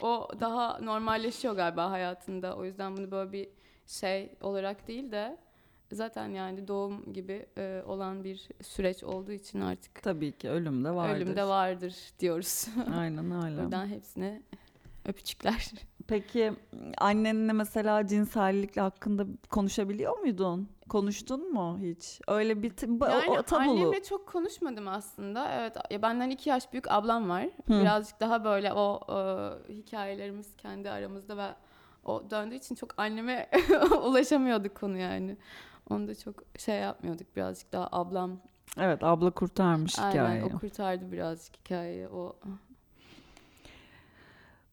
o 0.00 0.28
daha 0.40 0.78
normalleşiyor 0.82 1.54
galiba 1.56 1.90
hayatında. 1.90 2.56
O 2.56 2.64
yüzden 2.64 2.96
bunu 2.96 3.10
böyle 3.10 3.32
bir 3.32 3.48
şey 3.86 4.32
olarak 4.40 4.88
değil 4.88 5.12
de 5.12 5.36
zaten 5.92 6.28
yani 6.28 6.68
doğum 6.68 7.12
gibi 7.12 7.46
e, 7.58 7.82
olan 7.86 8.24
bir 8.24 8.48
süreç 8.62 9.04
olduğu 9.04 9.32
için 9.32 9.60
artık 9.60 10.02
Tabii 10.02 10.32
ki 10.32 10.50
ölüm 10.50 10.84
de 10.84 10.90
vardır. 10.94 11.16
ölüm 11.16 11.36
de 11.36 11.44
vardır 11.44 11.94
diyoruz. 12.18 12.66
Aynen 12.98 13.44
öyle. 13.44 13.62
Buradan 13.62 13.86
hepsine 13.86 14.42
öpücükler. 15.06 15.70
Peki 16.08 16.52
annenle 16.98 17.52
mesela 17.52 18.06
cinsellikle 18.06 18.80
hakkında 18.80 19.26
konuşabiliyor 19.50 20.18
muydun? 20.18 20.68
Konuştun 20.88 21.52
mu 21.52 21.78
hiç? 21.80 22.20
Öyle 22.28 22.62
bir 22.62 22.72
Yani 23.08 23.30
o, 23.38 23.42
tabulu. 23.42 23.70
annemle 23.70 24.02
çok 24.02 24.28
konuşmadım 24.28 24.88
aslında. 24.88 25.52
Evet 25.52 25.76
ya 25.90 26.02
benden 26.02 26.30
iki 26.30 26.48
yaş 26.50 26.72
büyük 26.72 26.90
ablam 26.90 27.28
var. 27.28 27.44
Hı. 27.44 27.80
Birazcık 27.80 28.20
daha 28.20 28.44
böyle 28.44 28.72
o 28.72 29.00
e, 29.68 29.72
hikayelerimiz 29.72 30.56
kendi 30.56 30.90
aramızda 30.90 31.36
ve 31.36 31.46
o 32.04 32.30
döndüğü 32.30 32.54
için 32.54 32.74
çok 32.74 32.98
anneme 32.98 33.50
ulaşamıyorduk 34.02 34.74
konu 34.74 34.98
yani. 34.98 35.36
Onu 35.90 36.08
da 36.08 36.14
çok 36.14 36.34
şey 36.58 36.80
yapmıyorduk 36.80 37.36
birazcık 37.36 37.72
daha 37.72 37.88
ablam. 37.92 38.40
Evet 38.78 39.04
abla 39.04 39.30
kurtarmış 39.30 39.98
Aynen 39.98 40.10
hikayeyi. 40.10 40.44
o 40.44 40.58
kurtardı 40.58 41.12
birazcık 41.12 41.56
hikayeyi. 41.56 42.08
O 42.08 42.36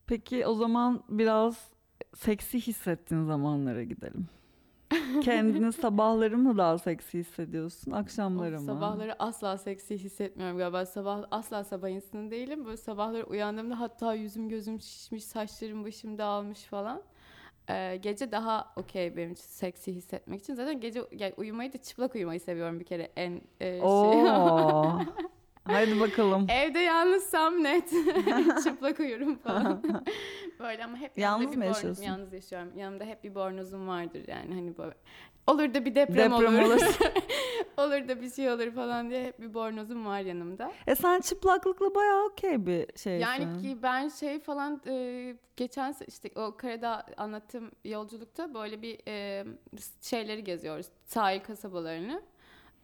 Peki 0.08 0.46
o 0.48 0.54
zaman 0.54 1.04
biraz 1.10 1.70
seksi 2.16 2.62
hissettiğin 2.68 3.26
zamanlara 3.26 3.84
gidelim. 3.84 4.28
Kendini 5.24 5.74
sabahları 5.74 6.38
mı 6.38 6.58
daha 6.58 6.78
seksi 6.78 7.20
hissediyorsun, 7.20 7.92
akşamları 7.92 8.60
mı? 8.60 8.66
Sabahları 8.66 9.16
asla 9.20 9.58
seksi 9.58 9.98
hissetmiyorum 9.98 10.58
galiba. 10.58 10.86
Sabah 10.86 11.24
asla 11.32 11.64
sabah 11.64 11.90
insanı 11.90 12.32
değilim. 12.32 12.66
Böyle 12.66 12.78
sabahları 12.78 13.24
uyandığımda 13.24 13.80
hatta 13.80 14.14
yüzüm 14.14 14.50
gözüm 14.50 14.82
şişmiş, 14.82 15.24
saçlarım 15.24 15.86
başım 15.86 16.18
dağılmış 16.18 16.64
falan. 16.64 17.02
Ee, 17.70 18.00
gece 18.02 18.32
daha 18.32 18.74
okey 18.76 19.18
benim 19.18 19.32
için 19.32 19.44
seksi 19.44 19.94
hissetmek 19.94 20.40
için. 20.40 20.56
Zaten 20.56 20.80
gece 20.80 21.02
yani 21.12 21.34
uyumayı 21.38 21.74
da 21.74 21.78
çıplak 21.78 22.16
uyumayı 22.16 22.40
seviyorum 22.40 22.80
bir 22.80 22.86
kere 22.86 23.12
en 23.16 23.42
e, 23.60 23.80
şey. 23.80 23.88
Haydi 25.68 26.00
bakalım. 26.00 26.48
Evde 26.50 26.80
yalnızsam 26.80 27.64
net 27.64 27.90
çıplak 28.64 29.00
uyurum 29.00 29.36
falan. 29.36 29.84
Böyle 30.60 30.86
ama 30.86 30.98
hep 30.98 31.18
Yalnız 31.18 31.56
mı 31.56 31.66
yaşıyorsun? 31.66 32.04
Yalnız 32.04 32.34
yaşıyorum. 32.34 32.78
Yanımda 32.78 33.04
hep 33.04 33.24
bir 33.24 33.36
bornozum 33.36 33.88
vardır 33.88 34.22
yani 34.28 34.56
hani 34.56 34.78
böyle. 34.78 34.94
Olur 35.48 35.74
da 35.74 35.86
bir 35.86 35.96
deprem, 35.96 36.32
Deprem 36.32 36.56
olur. 36.60 36.62
olur. 36.62 36.82
olur 37.78 38.08
da 38.08 38.22
bir 38.22 38.32
şey 38.32 38.52
olur 38.52 38.72
falan 38.72 39.10
diye 39.10 39.26
hep 39.26 39.40
bir 39.42 39.54
bornozum 39.54 40.06
var 40.06 40.20
yanımda. 40.20 40.72
E 40.88 40.96
sen 40.96 41.22
çıplaklıkla 41.22 41.96
bayağı 41.96 42.26
okey 42.26 42.66
bir 42.66 42.86
şeysin. 42.96 43.20
Yani 43.20 43.62
ki 43.62 43.78
ben 43.84 44.10
şey 44.10 44.40
falan 44.40 44.82
e, 44.88 45.36
geçen 45.56 45.96
işte 46.08 46.30
o 46.36 46.58
karada 46.58 47.06
anlattığım 47.18 47.72
yolculukta 47.86 48.54
böyle 48.54 48.82
bir 48.82 49.00
e, 49.08 49.46
şeyleri 50.02 50.44
geziyoruz. 50.44 50.88
Sahil 51.06 51.40
kasabalarını. 51.40 52.22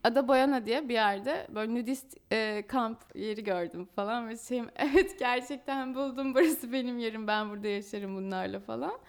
Ada 0.04 0.28
Boyana 0.28 0.66
diye 0.66 0.90
bir 0.90 0.94
yerde 0.94 1.48
böyle 1.56 1.76
nudist 1.76 2.18
e, 2.32 2.64
kamp 2.68 2.98
yeri 3.16 3.44
gördüm 3.44 3.86
falan 3.96 4.30
ve 4.30 4.38
şeyim 4.38 4.70
evet 4.76 5.20
gerçekten 5.20 5.96
buldum 5.96 6.34
burası 6.36 6.72
benim 6.72 7.00
yerim 7.00 7.28
ben 7.28 7.50
burada 7.50 7.68
yaşarım 7.68 8.16
bunlarla 8.16 8.60
falan. 8.60 9.00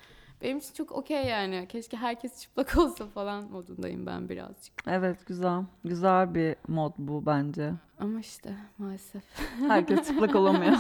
Benim 0.45 0.59
için 0.59 0.75
çok 0.75 0.93
okey 0.93 1.27
yani. 1.27 1.67
Keşke 1.69 1.97
herkes 1.97 2.41
çıplak 2.43 2.77
olsa 2.79 3.07
falan 3.07 3.45
modundayım 3.51 4.07
ben 4.07 4.29
birazcık. 4.29 4.75
Evet 4.87 5.27
güzel. 5.27 5.63
Güzel 5.85 6.35
bir 6.35 6.57
mod 6.69 6.93
bu 6.99 7.27
bence. 7.27 7.73
Ama 7.99 8.21
işte 8.21 8.55
maalesef. 8.79 9.23
Herkes 9.69 10.09
çıplak 10.09 10.35
olamıyor. 10.35 10.73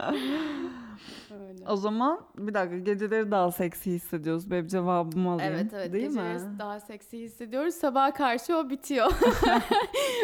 Öyle. 1.30 1.68
o 1.68 1.76
zaman 1.76 2.20
bir 2.38 2.54
dakika 2.54 2.78
geceleri 2.78 3.30
daha 3.30 3.52
seksi 3.52 3.92
hissediyoruz. 3.92 4.50
Benim 4.50 4.66
cevabımı 4.66 5.30
alayım. 5.30 5.54
Evet 5.54 5.72
evet 5.74 5.92
Değil 5.92 6.06
geceleri 6.08 6.38
mi? 6.38 6.58
daha 6.58 6.80
seksi 6.80 7.18
hissediyoruz. 7.18 7.74
Sabaha 7.74 8.14
karşı 8.14 8.56
o 8.56 8.70
bitiyor. 8.70 9.12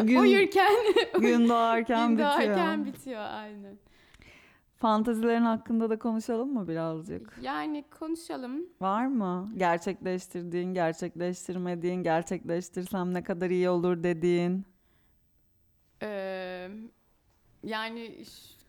Gün, 0.03 0.19
Uyurken 0.21 0.73
gün 1.21 1.49
doğarken 1.49 2.09
gün 2.09 2.19
bitiyor. 2.19 2.31
doğarken 2.31 2.85
bitiyor 2.85 3.21
aynen. 3.23 3.79
Fantazilerin 4.81 5.43
hakkında 5.45 5.91
da 5.91 5.99
konuşalım 5.99 6.53
mı 6.55 6.69
birazcık? 6.69 7.39
Yani 7.43 7.85
konuşalım. 7.99 8.67
Var 8.81 9.07
mı? 9.07 9.53
Gerçekleştirdiğin, 9.57 10.75
gerçekleştirmediğin, 10.75 12.03
gerçekleştirsem 12.03 13.15
ne 13.15 13.23
kadar 13.23 13.51
iyi 13.51 13.69
olur 13.71 14.03
dediğin. 14.03 14.65
Ee, 16.03 16.69
yani 17.65 18.25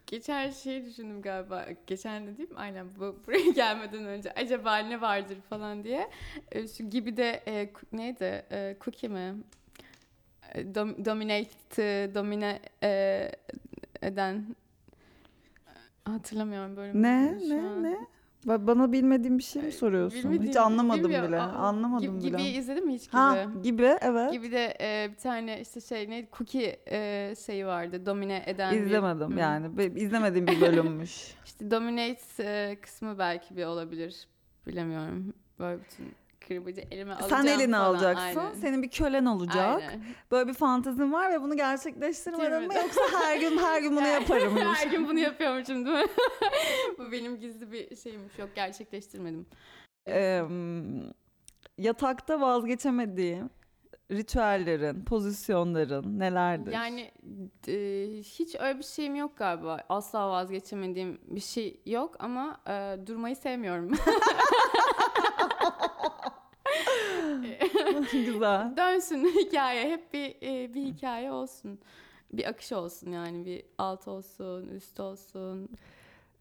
geçen 0.08 0.50
şey 0.50 0.86
düşündüm 0.86 1.22
galiba. 1.22 1.66
Geçen 1.88 2.28
de 2.28 2.38
değil 2.38 2.50
mi? 2.50 2.58
Aynen 2.58 2.88
bu 3.00 3.16
buraya 3.28 3.50
gelmeden 3.56 4.06
önce. 4.06 4.32
Acaba 4.34 4.78
ne 4.78 5.02
vardır 5.02 5.38
falan 5.50 5.84
diye. 5.84 6.10
Ee, 6.52 6.68
şu 6.68 6.90
gibi 6.90 7.18
de 7.18 7.44
e, 7.48 7.70
neydi? 7.92 8.46
E, 8.52 8.78
cookie 8.82 9.10
mi? 9.10 9.36
Dom- 10.56 11.06
dominate, 11.06 12.12
domine 12.16 12.60
e, 12.84 13.32
eden 14.02 14.56
hatırlamıyorum 16.06 16.78
böyle. 16.78 17.02
Ne? 17.02 17.38
şu 17.40 17.50
Ne? 17.50 17.62
an. 17.62 17.84
Ne? 17.84 17.98
Ba- 18.48 18.68
Bana 18.68 18.92
bilmediğim 18.92 19.38
bir 19.38 19.44
şey 19.44 19.62
mi 19.64 19.72
soruyorsun? 19.72 20.18
Hiç 20.18 20.26
Bilmediğim- 20.26 20.62
anlamadım 20.62 21.04
bilmiyorum. 21.04 21.28
bile. 21.28 21.40
Aa, 21.42 21.44
Anlamadım 21.52 22.20
gibi, 22.20 22.34
bile. 22.34 22.44
Gibi 22.44 22.58
izledin 22.58 22.86
mi 22.86 22.94
hiç 22.94 23.04
gibi? 23.08 23.12
Ha 23.18 23.46
gibi 23.64 23.96
evet. 24.02 24.32
Gibi 24.32 24.52
de 24.52 24.78
e, 24.82 25.10
bir 25.12 25.18
tane 25.18 25.62
işte 25.62 25.82
şey 25.82 26.10
neydi 26.10 26.30
cookie 26.38 26.80
e, 26.92 27.34
şeyi 27.46 27.66
vardı 27.66 28.06
domine 28.06 28.44
eden 28.46 28.74
bir- 28.76 28.82
İzlemedim 28.82 29.36
Hı. 29.36 29.40
yani. 29.40 29.78
Be- 29.78 29.86
izlemediğim 30.02 30.48
bir 30.48 30.62
bölümmüş. 30.62 31.36
İşte 31.46 31.72
dominate 31.72 32.22
e, 32.40 32.78
kısmı 32.82 33.20
belki 33.20 33.58
bir 33.58 33.66
olabilir. 33.66 34.28
Bilemiyorum. 34.68 35.34
Böyle 35.60 35.80
bütün 35.84 36.06
kırbacı 36.56 36.82
elime 36.92 37.14
alacağım 37.14 37.44
Sen 37.44 37.60
eline 37.60 37.76
falan. 37.76 37.86
alacaksın. 37.86 38.40
Aynen. 38.40 38.54
Senin 38.54 38.84
bir 38.84 38.90
kölen 38.90 39.26
olacak. 39.26 39.82
Aynen. 39.82 40.02
Böyle 40.32 40.48
bir 40.50 40.54
fantezin 40.54 41.14
var 41.14 41.32
ve 41.32 41.42
bunu 41.42 41.56
gerçekleştirmedin 41.58 42.68
mi 42.68 42.76
yoksa 42.76 43.02
her 43.22 43.40
gün 43.40 43.58
her 43.58 43.82
gün 43.82 43.92
bunu 43.96 44.08
yaparım. 44.08 44.58
Her 44.76 44.88
gün 44.88 45.08
bunu 45.10 45.20
yapıyormuşum 45.20 45.86
değil 45.86 45.98
mi? 45.98 46.06
Bu 47.00 47.12
benim 47.12 47.40
gizli 47.40 47.72
bir 47.72 47.96
şeymiş. 47.96 48.40
Yok 48.40 48.50
gerçekleştirmedim. 48.56 49.46
Ee, 50.08 50.42
yatakta 51.78 52.42
vazgeçemediğin 52.42 53.52
ritüellerin, 54.12 55.06
pozisyonların 55.06 56.20
nelerdir? 56.20 56.72
Yani 56.72 57.12
e, 57.68 58.08
hiç 58.24 58.56
öyle 58.60 58.78
bir 58.80 58.84
şeyim 58.84 59.16
yok 59.16 59.38
galiba. 59.38 59.80
Asla 59.90 60.30
vazgeçemediğim 60.30 61.22
bir 61.28 61.40
şey 61.40 61.82
yok 61.86 62.16
ama 62.20 62.58
e, 62.68 62.98
durmayı 63.08 63.36
sevmiyorum. 63.36 63.92
Güzel. 68.12 68.78
Dönsün 68.78 69.26
hikaye. 69.26 69.90
Hep 69.92 70.14
bir 70.14 70.36
e, 70.42 70.74
bir 70.74 70.82
hikaye 70.84 71.32
olsun. 71.32 71.80
Bir 72.34 72.50
akış 72.50 72.72
olsun 72.72 73.12
yani. 73.12 73.46
Bir 73.46 73.64
alt 73.78 74.08
olsun, 74.08 74.68
üst 74.68 75.00
olsun. 75.00 75.70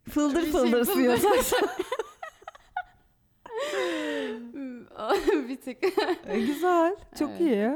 Fıldır 0.09 0.37
Bir 0.37 0.43
şey 0.43 0.51
fıldır 0.53 0.85
fıldır. 0.85 0.93
suya 0.93 1.17
bir 5.49 5.61
tık. 5.61 5.79
E, 6.27 6.41
Güzel. 6.41 6.97
Çok 7.19 7.31
Evet. 7.31 7.41
iyi. 7.41 7.71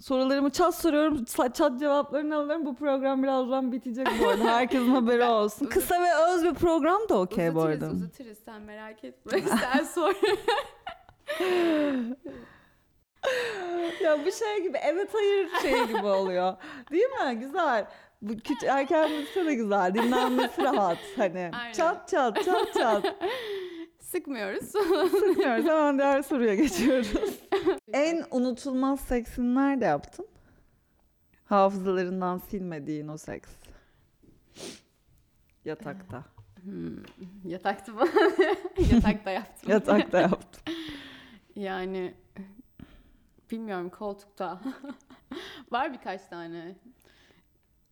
Sorularımı 0.00 0.50
çat 0.50 0.74
soruyorum, 0.74 1.24
çat 1.54 1.80
cevaplarını 1.80 2.36
alıyorum. 2.36 2.66
Bu 2.66 2.74
program 2.76 3.22
birazdan 3.22 3.72
bitecek 3.72 4.06
bu 4.20 4.28
arada. 4.28 4.44
Herkesin 4.44 4.94
haberi 4.94 5.24
olsun. 5.24 5.66
Kısa 5.66 6.02
ve 6.02 6.14
öz 6.34 6.44
bir 6.44 6.54
program 6.54 7.08
da 7.08 7.18
okey 7.20 7.54
bu 7.54 7.58
uzatırız 7.58 7.82
arada. 7.82 7.94
uzatırız 7.94 8.38
sen 8.44 8.62
merak 8.62 9.04
etme. 9.04 9.40
sen 9.72 9.84
sor. 9.84 10.14
Ya 14.02 14.26
bu 14.26 14.32
şey 14.32 14.62
gibi 14.62 14.78
evet 14.82 15.14
hayır 15.14 15.48
şey 15.62 15.86
gibi 15.86 16.06
oluyor. 16.06 16.56
Değil 16.90 17.04
mi? 17.04 17.38
Güzel. 17.40 17.86
Bu 18.22 18.36
küçük 18.36 18.62
erken 18.62 19.10
bitse 19.10 19.46
de 19.46 19.54
güzel. 19.54 19.94
Dinlenmesi 19.94 20.62
rahat. 20.62 20.98
Hani 21.16 21.50
Aynen. 21.52 21.72
çat 21.72 22.08
çat 22.08 22.44
çat 22.44 22.74
çat. 22.74 23.14
Sıkmıyoruz. 24.00 24.64
Sıkmıyoruz. 24.64 25.64
Hemen 25.64 25.98
diğer 25.98 26.22
soruya 26.22 26.54
geçiyoruz. 26.54 27.12
en 27.92 28.24
unutulmaz 28.30 29.00
seksini 29.00 29.54
nerede 29.54 29.84
yaptın? 29.84 30.26
Hafızalarından 31.44 32.38
silmediğin 32.38 33.08
o 33.08 33.16
seks. 33.16 33.50
Yatakta. 35.64 36.24
Hmm, 36.62 36.96
yatakta 37.44 37.92
mı? 37.92 38.08
Yatakta 38.92 39.30
yaptım. 39.30 39.70
Yatakta 39.70 40.20
yaptım. 40.20 40.62
Yani 41.56 42.14
bilmiyorum 43.50 43.90
koltukta. 43.90 44.60
Var 45.72 45.92
birkaç 45.92 46.26
tane. 46.26 46.76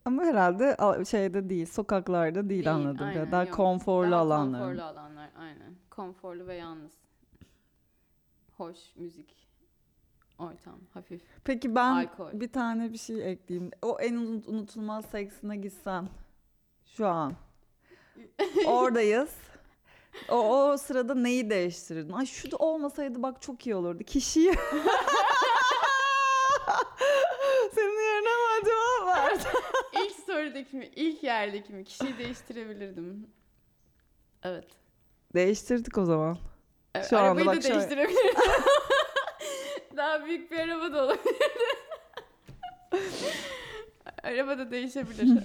Ama 0.05 0.23
herhalde 0.23 0.77
şeyde 1.05 1.49
değil, 1.49 1.65
sokaklarda 1.65 2.49
değil, 2.49 2.49
Değil, 2.65 2.75
anladım. 2.75 3.05
aynen, 3.07 3.31
Daha 3.31 3.43
yok. 3.43 3.53
konforlu 3.53 4.11
Daha 4.11 4.21
alanlar. 4.21 4.61
Konforlu 4.61 4.83
alanlar 4.83 5.29
aynen. 5.39 5.75
Konforlu 5.89 6.47
ve 6.47 6.55
yalnız. 6.55 6.91
Hoş 8.57 8.77
müzik. 8.95 9.47
Ortam 10.39 10.79
hafif. 10.93 11.21
Peki 11.43 11.75
ben 11.75 11.91
Alkol. 11.91 12.29
bir 12.39 12.51
tane 12.51 12.93
bir 12.93 12.97
şey 12.97 13.31
ekleyeyim. 13.31 13.71
O 13.81 13.97
en 13.99 14.13
unut- 14.15 14.47
unutulmaz 14.47 15.05
seksine 15.05 15.57
gitsen 15.57 16.07
şu 16.85 17.07
an. 17.07 17.33
Oradayız. 18.67 19.35
O, 20.29 20.35
o 20.35 20.77
sırada 20.77 21.15
neyi 21.15 21.49
değiştirirdin? 21.49 22.13
Ay 22.13 22.25
şu 22.25 22.51
da 22.51 22.57
olmasaydı 22.57 23.23
bak 23.23 23.41
çok 23.41 23.67
iyi 23.67 23.75
olurdu. 23.75 24.03
Kişiyi. 24.03 24.53
Senin 27.75 28.01
yerine 28.07 28.29
mi 28.29 28.61
acaba 28.61 29.07
verdi? 29.07 29.43
ilk 30.05 30.15
sorudaki 30.25 30.75
mi, 30.77 30.89
ilk 30.95 31.23
yerdeki 31.23 31.73
mi? 31.73 31.83
Kişiyi 31.85 32.17
değiştirebilirdim. 32.17 33.27
Evet. 34.43 34.67
Değiştirdik 35.35 35.97
o 35.97 36.05
zaman. 36.05 36.37
Evet, 36.95 37.09
Şu 37.09 37.17
anda 37.17 37.27
arabayı 37.27 37.45
bak 37.45 37.55
da 37.55 37.61
şöyle- 37.61 37.75
değiştirebilirdim. 37.75 38.33
Daha 39.97 40.25
büyük 40.25 40.51
bir 40.51 40.59
araba 40.59 40.93
da 40.93 41.03
olabilirdi. 41.03 41.43
araba 44.23 44.57
da 44.57 44.71
değişebilir. 44.71 45.43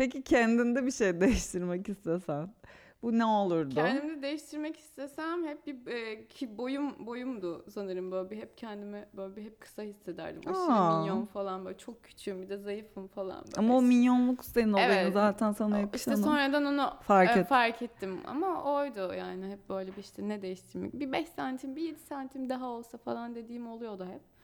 Peki 0.00 0.22
kendinde 0.22 0.86
bir 0.86 0.90
şey 0.90 1.20
değiştirmek 1.20 1.88
istesen 1.88 2.54
bu 3.02 3.18
ne 3.18 3.24
olurdu? 3.24 3.74
Kendimi 3.74 4.22
değiştirmek 4.22 4.76
istesem 4.76 5.44
hep 5.44 5.66
bir 5.66 5.86
e, 5.86 6.28
ki 6.28 6.58
boyum 6.58 7.06
boyumdu 7.06 7.64
sanırım 7.70 8.12
böyle 8.12 8.30
bir 8.30 8.36
hep 8.36 8.58
kendimi 8.58 9.06
böyle 9.16 9.36
bir 9.36 9.42
hep 9.42 9.60
kısa 9.60 9.82
hissederdim. 9.82 10.40
Aşırı 10.46 10.72
Aa. 10.72 10.98
minyon 10.98 11.24
falan 11.24 11.64
böyle 11.64 11.78
çok 11.78 12.02
küçüğüm 12.04 12.42
bir 12.42 12.48
de 12.48 12.56
zayıfım 12.56 13.08
falan 13.08 13.44
böyle. 13.46 13.56
Ama 13.56 13.76
o 13.76 13.82
minyonluk 13.82 14.44
senin 14.44 14.72
olayın 14.72 14.90
Evet. 14.90 15.12
zaten 15.12 15.52
sana 15.52 15.78
yakışan 15.78 16.12
İşte 16.12 16.22
sonradan 16.22 16.64
onu 16.64 16.92
Fark 17.00 17.36
e, 17.36 17.40
et. 17.40 17.46
fark 17.46 17.82
ettim 17.82 18.20
ama 18.26 18.74
oydu 18.74 19.14
yani 19.18 19.50
hep 19.50 19.68
böyle 19.68 19.96
bir 19.96 20.00
işte 20.00 20.28
ne 20.28 20.42
değiştirmek 20.42 21.00
bir 21.00 21.12
5 21.12 21.28
santim 21.28 21.76
bir 21.76 21.82
7 21.82 21.98
santim 21.98 22.48
daha 22.48 22.66
olsa 22.66 22.98
falan 22.98 23.34
dediğim 23.34 23.66
oluyordu 23.66 24.06
hep. 24.12 24.39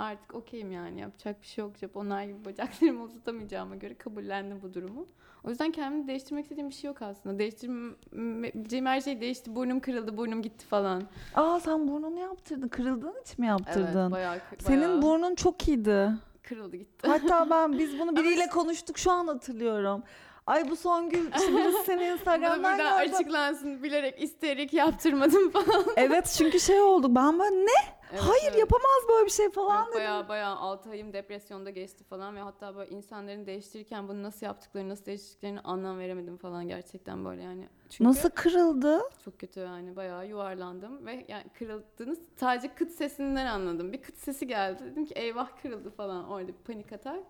Artık 0.00 0.34
okeyim 0.34 0.72
yani 0.72 1.00
yapacak 1.00 1.42
bir 1.42 1.46
şey 1.46 1.64
yok. 1.64 1.72
Hep 1.80 1.96
onlar 1.96 2.22
gibi 2.22 2.44
bacaklarımı 2.44 3.02
uzatamayacağıma 3.04 3.76
göre 3.76 3.94
kabullendim 3.94 4.62
bu 4.62 4.74
durumu. 4.74 5.06
O 5.44 5.48
yüzden 5.50 5.72
kendimi 5.72 6.08
değiştirmek 6.08 6.44
istediğim 6.44 6.68
bir 6.68 6.74
şey 6.74 6.88
yok 6.88 7.02
aslında. 7.02 7.38
Değiştirmeyeceğim 7.38 8.86
her 8.86 9.00
şey 9.00 9.20
değişti. 9.20 9.56
Burnum 9.56 9.80
kırıldı, 9.80 10.16
burnum 10.16 10.42
gitti 10.42 10.66
falan. 10.66 11.02
Aa 11.34 11.60
sen 11.60 11.88
burnunu 11.88 12.18
yaptırdın. 12.18 12.68
Kırıldığın 12.68 13.20
için 13.22 13.40
mi 13.40 13.46
yaptırdın? 13.46 14.00
Evet, 14.00 14.10
bayağı, 14.10 14.38
Senin 14.58 14.80
bayağı 14.80 15.02
burnun 15.02 15.34
çok 15.34 15.68
iyiydi. 15.68 16.10
kırıldı 16.42 16.76
gitti. 16.76 17.08
Hatta 17.08 17.50
ben 17.50 17.78
biz 17.78 17.98
bunu 17.98 18.16
biriyle 18.16 18.46
konuştuk 18.46 18.98
şu 18.98 19.12
an 19.12 19.26
hatırlıyorum. 19.26 20.02
Ay 20.50 20.70
bu 20.70 20.76
Songül 20.76 21.32
birisi 21.32 21.84
seni 21.86 22.04
Instagram'dan 22.12 22.76
gördü. 22.78 22.88
açıklansın 22.88 23.82
bilerek 23.82 24.22
isteyerek 24.22 24.72
yaptırmadım 24.72 25.50
falan. 25.52 25.84
Evet 25.96 26.34
çünkü 26.38 26.60
şey 26.60 26.80
oldu 26.80 27.14
ben 27.14 27.38
böyle 27.38 27.56
ne? 27.56 28.00
Evet, 28.12 28.22
Hayır 28.22 28.42
evet. 28.50 28.58
yapamaz 28.58 29.08
böyle 29.08 29.26
bir 29.26 29.30
şey 29.30 29.50
falan 29.50 29.84
Evet, 29.84 29.94
dedim. 29.94 30.00
Baya 30.00 30.28
baya 30.28 30.48
6 30.48 30.90
ayım 30.90 31.12
depresyonda 31.12 31.70
geçti 31.70 32.04
falan 32.04 32.36
ve 32.36 32.40
hatta 32.40 32.76
böyle 32.76 32.90
insanların 32.90 33.46
değiştirirken 33.46 34.08
bunu 34.08 34.22
nasıl 34.22 34.46
yaptıklarını, 34.46 34.88
nasıl 34.88 35.04
değiştirdiklerini 35.04 35.60
anlam 35.60 35.98
veremedim 35.98 36.36
falan 36.36 36.68
gerçekten 36.68 37.24
böyle 37.24 37.42
yani. 37.42 37.68
Çünkü 37.90 38.04
Nasıl 38.04 38.30
kırıldı? 38.30 39.00
Çok 39.24 39.38
kötü 39.38 39.60
yani 39.60 39.96
bayağı 39.96 40.26
yuvarlandım 40.26 41.06
ve 41.06 41.24
yani 41.28 41.44
kırıldığını 41.58 42.16
sadece 42.36 42.74
kıt 42.74 42.90
sesinden 42.90 43.46
anladım. 43.46 43.92
Bir 43.92 44.02
kıt 44.02 44.16
sesi 44.16 44.46
geldi. 44.46 44.82
Dedim 44.84 45.04
ki 45.04 45.14
eyvah 45.14 45.48
kırıldı 45.62 45.90
falan 45.90 46.28
orada 46.28 46.48
bir 46.48 46.52
panik 46.52 46.92
atak. 46.92 47.20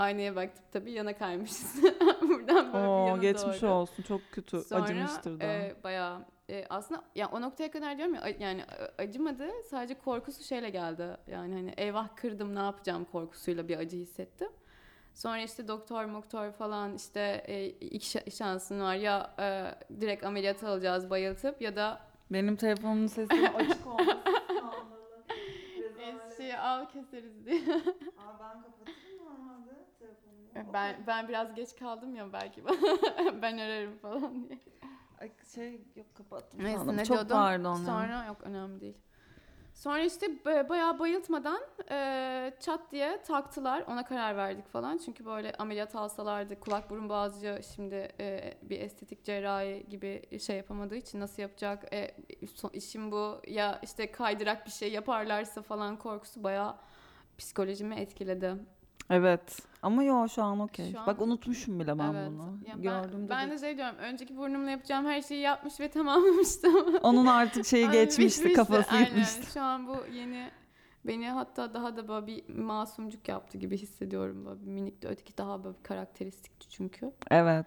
Aynaya 0.00 0.36
baktım 0.36 0.64
tabii 0.72 0.92
yana 0.92 1.18
kaymışız. 1.18 1.82
Buradan 2.22 2.72
böyle 2.72 2.84
bir 2.84 2.90
Oo 2.90 3.06
yana 3.06 3.22
geçmiş 3.22 3.62
doğru. 3.62 3.70
olsun 3.70 4.02
çok 4.02 4.20
kötü 4.32 4.60
Sonra 4.60 4.82
acımıştır 4.82 5.40
da. 5.40 5.44
e, 5.44 5.76
bayağı 5.84 6.24
e, 6.50 6.66
aslında 6.70 7.02
ya 7.14 7.28
o 7.28 7.40
noktaya 7.40 7.70
kadar 7.70 7.98
diyorum 7.98 8.14
ya 8.14 8.22
yani 8.38 8.64
acımadı 8.98 9.48
sadece 9.70 9.94
korkusu 9.94 10.44
şeyle 10.44 10.70
geldi 10.70 11.16
yani 11.26 11.54
hani 11.54 11.74
eyvah 11.76 12.16
kırdım 12.16 12.54
ne 12.54 12.58
yapacağım 12.58 13.04
korkusuyla 13.04 13.68
bir 13.68 13.76
acı 13.76 13.96
hissettim. 13.96 14.48
Sonra 15.14 15.38
işte 15.42 15.68
doktor 15.68 16.04
moktor 16.04 16.52
falan 16.52 16.94
işte 16.94 17.44
e, 17.46 17.66
iki 17.66 18.18
şa- 18.18 18.30
şansın 18.36 18.80
var 18.80 18.94
ya 18.94 19.34
e, 19.38 19.74
direkt 20.00 20.24
ameliyat 20.24 20.64
alacağız 20.64 21.10
bayıltıp 21.10 21.62
ya 21.62 21.76
da 21.76 22.00
Benim 22.32 22.56
telefonumun 22.56 23.06
sesi 23.06 23.48
açık 23.54 23.86
olması 23.86 24.20
eşeği 26.40 26.58
al 26.58 26.86
keseriz 26.88 27.46
diye. 27.46 27.60
Aa, 28.18 28.38
ben 28.40 28.62
kapatırım 28.62 29.19
telefonumu. 30.00 30.72
ben 30.72 30.96
ben 31.06 31.28
biraz 31.28 31.54
geç 31.54 31.76
kaldım 31.76 32.16
ya 32.16 32.32
belki 32.32 32.64
ben 33.42 33.58
ararım 33.58 33.98
falan 33.98 34.48
diye. 34.48 34.58
Ay, 35.20 35.32
şey 35.54 35.80
yok 35.96 36.14
kapattım. 36.14 36.64
Neyse 36.64 36.96
ne 36.96 37.04
Çok 37.04 37.16
diyordum? 37.16 37.36
pardon. 37.36 37.74
Sonra 37.74 38.24
yok 38.24 38.36
önemli 38.42 38.80
değil. 38.80 38.96
Sonra 39.74 40.00
işte 40.02 40.26
ba- 40.26 40.68
bayağı 40.68 40.98
bayıltmadan 40.98 41.60
e, 41.90 42.52
çat 42.60 42.92
diye 42.92 43.22
taktılar. 43.22 43.82
Ona 43.82 44.04
karar 44.04 44.36
verdik 44.36 44.68
falan. 44.68 44.98
Çünkü 44.98 45.24
böyle 45.24 45.52
ameliyat 45.52 45.94
alsalardı 45.94 46.60
kulak 46.60 46.90
burun 46.90 47.08
boğazcı 47.08 47.60
şimdi 47.74 48.08
e, 48.20 48.54
bir 48.62 48.80
estetik 48.80 49.24
cerrahi 49.24 49.86
gibi 49.88 50.38
şey 50.40 50.56
yapamadığı 50.56 50.96
için 50.96 51.20
nasıl 51.20 51.42
yapacak? 51.42 51.94
E, 51.94 52.16
işim 52.72 53.12
bu 53.12 53.40
ya 53.46 53.78
işte 53.82 54.12
kaydırak 54.12 54.66
bir 54.66 54.70
şey 54.70 54.92
yaparlarsa 54.92 55.62
falan 55.62 55.96
korkusu 55.98 56.44
bayağı 56.44 56.76
psikolojimi 57.38 57.94
etkiledi. 57.94 58.54
Evet. 59.10 59.58
Ama 59.82 60.02
yo 60.02 60.28
şu 60.28 60.42
an 60.42 60.60
okey. 60.60 60.92
Şu 60.92 61.00
an- 61.00 61.06
Bak 61.06 61.22
unutmuşum 61.22 61.80
bile 61.80 61.98
ben 61.98 62.14
evet. 62.14 62.30
bunu. 62.30 62.58
Ya 62.66 62.74
ben, 62.74 62.82
Gördüğümde 62.82 63.30
ben 63.30 63.50
de- 63.50 63.58
şey 63.58 63.76
diyorum. 63.76 63.96
Önceki 63.96 64.36
burnumla 64.36 64.70
yapacağım 64.70 65.06
her 65.06 65.22
şeyi 65.22 65.40
yapmış 65.40 65.80
ve 65.80 65.88
tamamlamıştım. 65.88 66.96
Onun 67.02 67.26
artık 67.26 67.66
şeyi 67.66 67.90
geçmişti, 67.92 68.42
bitmişti, 68.42 68.52
kafası 68.52 68.90
aynen. 68.90 69.04
gitmişti. 69.06 69.52
Şu 69.52 69.60
an 69.62 69.86
bu 69.86 69.96
yeni 70.12 70.50
beni 71.04 71.28
hatta 71.28 71.74
daha 71.74 71.96
da 71.96 72.08
böyle 72.08 72.26
bir 72.26 72.48
masumcuk 72.54 73.28
yaptı 73.28 73.58
gibi 73.58 73.76
hissediyorum. 73.78 74.46
Böyle 74.46 74.60
bir 74.60 74.66
minik 74.66 75.02
de 75.02 75.08
öteki 75.08 75.38
daha 75.38 75.64
böyle 75.64 75.78
bir 75.78 75.82
karakteristikti 75.82 76.68
çünkü. 76.68 77.12
Evet. 77.30 77.66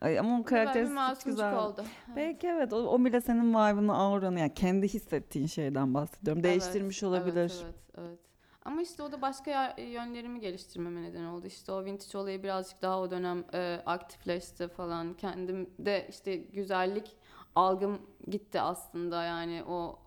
Ay, 0.00 0.18
ama 0.18 0.28
o 0.28 0.32
Böyle 0.32 0.44
bir 0.44 0.48
karakteristik 0.48 0.94
masumcuk 0.94 1.26
güzel. 1.26 1.56
oldu. 1.56 1.84
Belki 2.16 2.46
evet 2.46 2.72
o, 2.72 2.76
o 2.76 3.04
bile 3.04 3.20
senin 3.20 3.50
vibe'ını, 3.50 3.96
auranı 3.96 4.40
yani 4.40 4.54
kendi 4.54 4.88
hissettiğin 4.88 5.46
şeyden 5.46 5.94
bahsediyorum. 5.94 6.42
Evet, 6.44 6.50
Değiştirmiş 6.50 7.02
evet, 7.02 7.10
olabilir. 7.10 7.52
Evet, 7.64 7.74
evet, 7.98 8.18
Ama 8.64 8.82
işte 8.82 9.02
o 9.02 9.12
da 9.12 9.22
başka 9.22 9.50
ya- 9.50 9.74
yönlerimi 9.78 10.40
geliştirmeme 10.40 11.02
neden 11.02 11.24
oldu. 11.24 11.46
İşte 11.46 11.72
o 11.72 11.84
vintage 11.84 12.18
olayı 12.18 12.42
birazcık 12.42 12.82
daha 12.82 13.00
o 13.00 13.10
dönem 13.10 13.44
e, 13.54 13.82
aktifleşti 13.86 14.68
falan. 14.68 15.14
Kendimde 15.14 16.06
işte 16.10 16.36
güzellik 16.36 17.16
algım 17.54 17.98
gitti 18.30 18.60
aslında 18.60 19.24
yani 19.24 19.64
o 19.68 19.98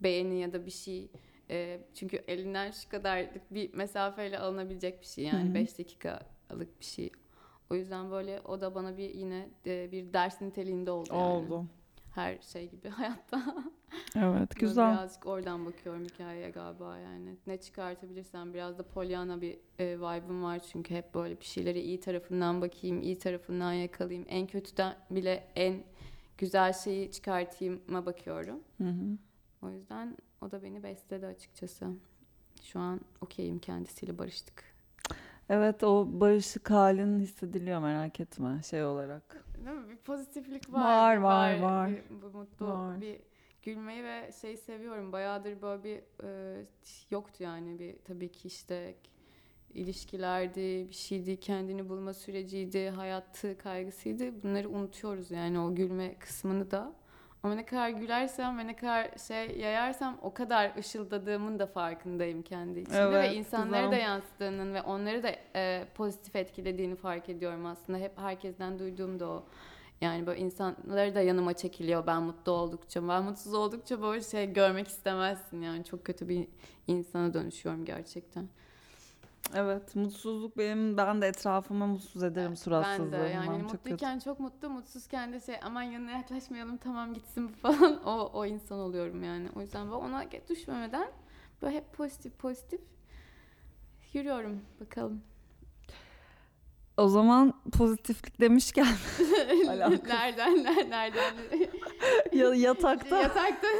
beğeni 0.00 0.40
ya 0.40 0.52
da 0.52 0.66
bir 0.66 0.70
şey. 0.70 1.10
E, 1.50 1.80
çünkü 1.94 2.16
elinden 2.16 2.70
şu 2.70 2.88
kadarlık 2.88 3.54
bir 3.54 3.74
mesafeyle 3.74 4.38
alınabilecek 4.38 5.00
bir 5.00 5.06
şey 5.06 5.24
yani 5.24 5.54
5 5.54 5.78
dakikalık 5.78 6.80
bir 6.80 6.84
şey. 6.84 7.10
O 7.70 7.74
yüzden 7.74 8.10
böyle 8.10 8.40
o 8.44 8.60
da 8.60 8.74
bana 8.74 8.96
bir 8.96 9.14
yine 9.14 9.48
e, 9.66 9.92
bir 9.92 10.12
ders 10.12 10.40
niteliğinde 10.40 10.90
oldu. 10.90 11.08
yani. 11.14 11.24
Her 12.14 12.38
şey 12.38 12.70
gibi 12.70 12.88
hayatta. 12.98 13.54
Evet 14.16 14.56
güzel. 14.56 14.92
Birazcık 14.92 15.26
oradan 15.26 15.66
bakıyorum 15.66 16.04
hikayeye 16.04 16.50
galiba 16.50 16.98
yani. 16.98 17.36
Ne 17.46 17.60
çıkartabilirsem 17.60 18.54
biraz 18.54 18.78
da 18.78 18.82
Pollyanna 18.82 19.40
bir 19.40 19.58
e, 19.78 19.98
vibe'ım 19.98 20.42
var 20.42 20.60
çünkü 20.72 20.94
hep 20.94 21.14
böyle 21.14 21.40
bir 21.40 21.44
şeyleri 21.44 21.80
iyi 21.80 22.00
tarafından 22.00 22.62
bakayım, 22.62 23.02
iyi 23.02 23.18
tarafından 23.18 23.72
yakalayayım. 23.72 24.26
En 24.28 24.46
kötüden 24.46 24.96
bile 25.10 25.48
en 25.56 25.84
güzel 26.38 26.72
şeyi 26.72 27.10
çıkartayım'a 27.10 28.06
bakıyorum. 28.06 28.60
Hı 28.78 28.88
hı. 28.88 29.18
O 29.62 29.70
yüzden 29.70 30.16
o 30.42 30.50
da 30.50 30.62
beni 30.62 30.82
besledi 30.82 31.26
açıkçası. 31.26 31.86
Şu 32.62 32.78
an 32.78 33.00
okeyim 33.20 33.58
kendisiyle 33.58 34.18
barıştık. 34.18 34.64
Evet 35.48 35.84
o 35.84 36.08
barışık 36.20 36.70
halin 36.70 37.18
hissediliyor 37.18 37.80
merak 37.80 38.20
etme 38.20 38.62
şey 38.62 38.84
olarak. 38.84 39.43
Değil 39.66 39.76
mi? 39.76 39.88
Bir 39.88 39.96
pozitiflik 39.96 40.72
var. 40.72 41.16
Var, 41.16 41.16
bir 41.16 41.22
var, 41.22 41.60
var. 41.60 41.90
Bir, 41.90 42.22
bu 42.22 42.38
mutlu 42.38 42.66
Var. 42.66 43.00
bir 43.00 43.20
gülmeyi 43.62 44.04
ve 44.04 44.30
şeyi 44.40 44.56
seviyorum. 44.56 45.12
Bayağıdır 45.12 45.62
böyle 45.62 45.84
bir 45.84 46.00
e, 46.24 46.64
yoktu 47.10 47.42
yani 47.42 47.78
bir 47.78 47.96
tabii 48.04 48.32
ki 48.32 48.48
işte 48.48 48.94
ilişkilerdi, 49.74 50.88
bir 50.88 50.94
şeydi, 50.94 51.40
kendini 51.40 51.88
bulma 51.88 52.14
süreciydi, 52.14 52.90
hayattı, 52.90 53.58
kaygısıydı. 53.58 54.42
Bunları 54.42 54.68
unutuyoruz 54.70 55.30
yani 55.30 55.60
o 55.60 55.74
gülme 55.74 56.18
kısmını 56.18 56.70
da. 56.70 56.92
Ama 57.44 57.54
ne 57.54 57.66
kadar 57.66 57.88
gülersem 57.88 58.58
ve 58.58 58.66
ne 58.66 58.76
kadar 58.76 59.10
şey 59.28 59.58
yayarsam 59.58 60.18
o 60.22 60.34
kadar 60.34 60.76
ışıldadığımın 60.78 61.58
da 61.58 61.66
farkındayım 61.66 62.42
kendi 62.42 62.80
içimde 62.80 62.98
Evet, 62.98 63.30
ve 63.30 63.34
insanları 63.34 63.82
da 63.82 63.90
güzel. 63.90 64.02
yansıttığının 64.02 64.74
ve 64.74 64.82
onları 64.82 65.22
da 65.22 65.30
e, 65.56 65.84
pozitif 65.94 66.36
etkilediğini 66.36 66.96
fark 66.96 67.28
ediyorum 67.28 67.66
aslında. 67.66 67.98
Hep 67.98 68.18
herkesten 68.18 68.78
duyduğum 68.78 69.20
da 69.20 69.28
o. 69.28 69.44
Yani 70.00 70.26
böyle 70.26 70.40
insanları 70.40 71.14
da 71.14 71.20
yanıma 71.20 71.52
çekiliyor 71.52 72.06
ben 72.06 72.22
mutlu 72.22 72.52
oldukça. 72.52 73.08
Ben 73.08 73.24
mutsuz 73.24 73.54
oldukça 73.54 74.02
böyle 74.02 74.22
şey 74.22 74.52
görmek 74.52 74.88
istemezsin 74.88 75.62
yani. 75.62 75.84
Çok 75.84 76.04
kötü 76.04 76.28
bir 76.28 76.48
insana 76.86 77.34
dönüşüyorum 77.34 77.84
gerçekten. 77.84 78.48
Evet 79.54 79.96
mutsuzluk 79.96 80.58
benim 80.58 80.96
ben 80.96 81.22
de 81.22 81.26
etrafıma 81.26 81.86
mutsuz 81.86 82.22
ederim 82.22 82.50
Ben 82.50 82.54
suratsızlığım. 82.54 83.12
de 83.12 83.16
yani 83.16 83.46
çok 83.46 83.54
kötü. 83.60 83.72
mutluyken 83.76 84.18
çok 84.18 84.40
mutlu, 84.40 84.70
mutsuzken 84.70 85.32
de 85.32 85.40
şey 85.40 85.56
aman 85.62 85.82
yanına 85.82 86.10
yaklaşmayalım 86.10 86.76
tamam 86.76 87.14
gitsin 87.14 87.48
bu 87.48 87.56
falan 87.72 88.04
o, 88.04 88.30
o 88.32 88.46
insan 88.46 88.78
oluyorum 88.78 89.24
yani. 89.24 89.48
O 89.56 89.60
yüzden 89.60 89.86
ben 89.86 89.92
ona 89.96 90.24
düşmemeden 90.48 91.08
böyle 91.62 91.76
hep 91.76 91.92
pozitif 91.92 92.38
pozitif 92.38 92.80
yürüyorum 94.12 94.60
bakalım. 94.80 95.22
O 96.96 97.08
zaman 97.08 97.62
pozitiflik 97.72 98.40
demişken 98.40 98.86
nereden 100.06 100.56
ner- 100.64 100.90
nereden? 100.90 101.34
ya, 102.32 102.54
yatakta 102.54 103.16
Yatakta 103.16 103.68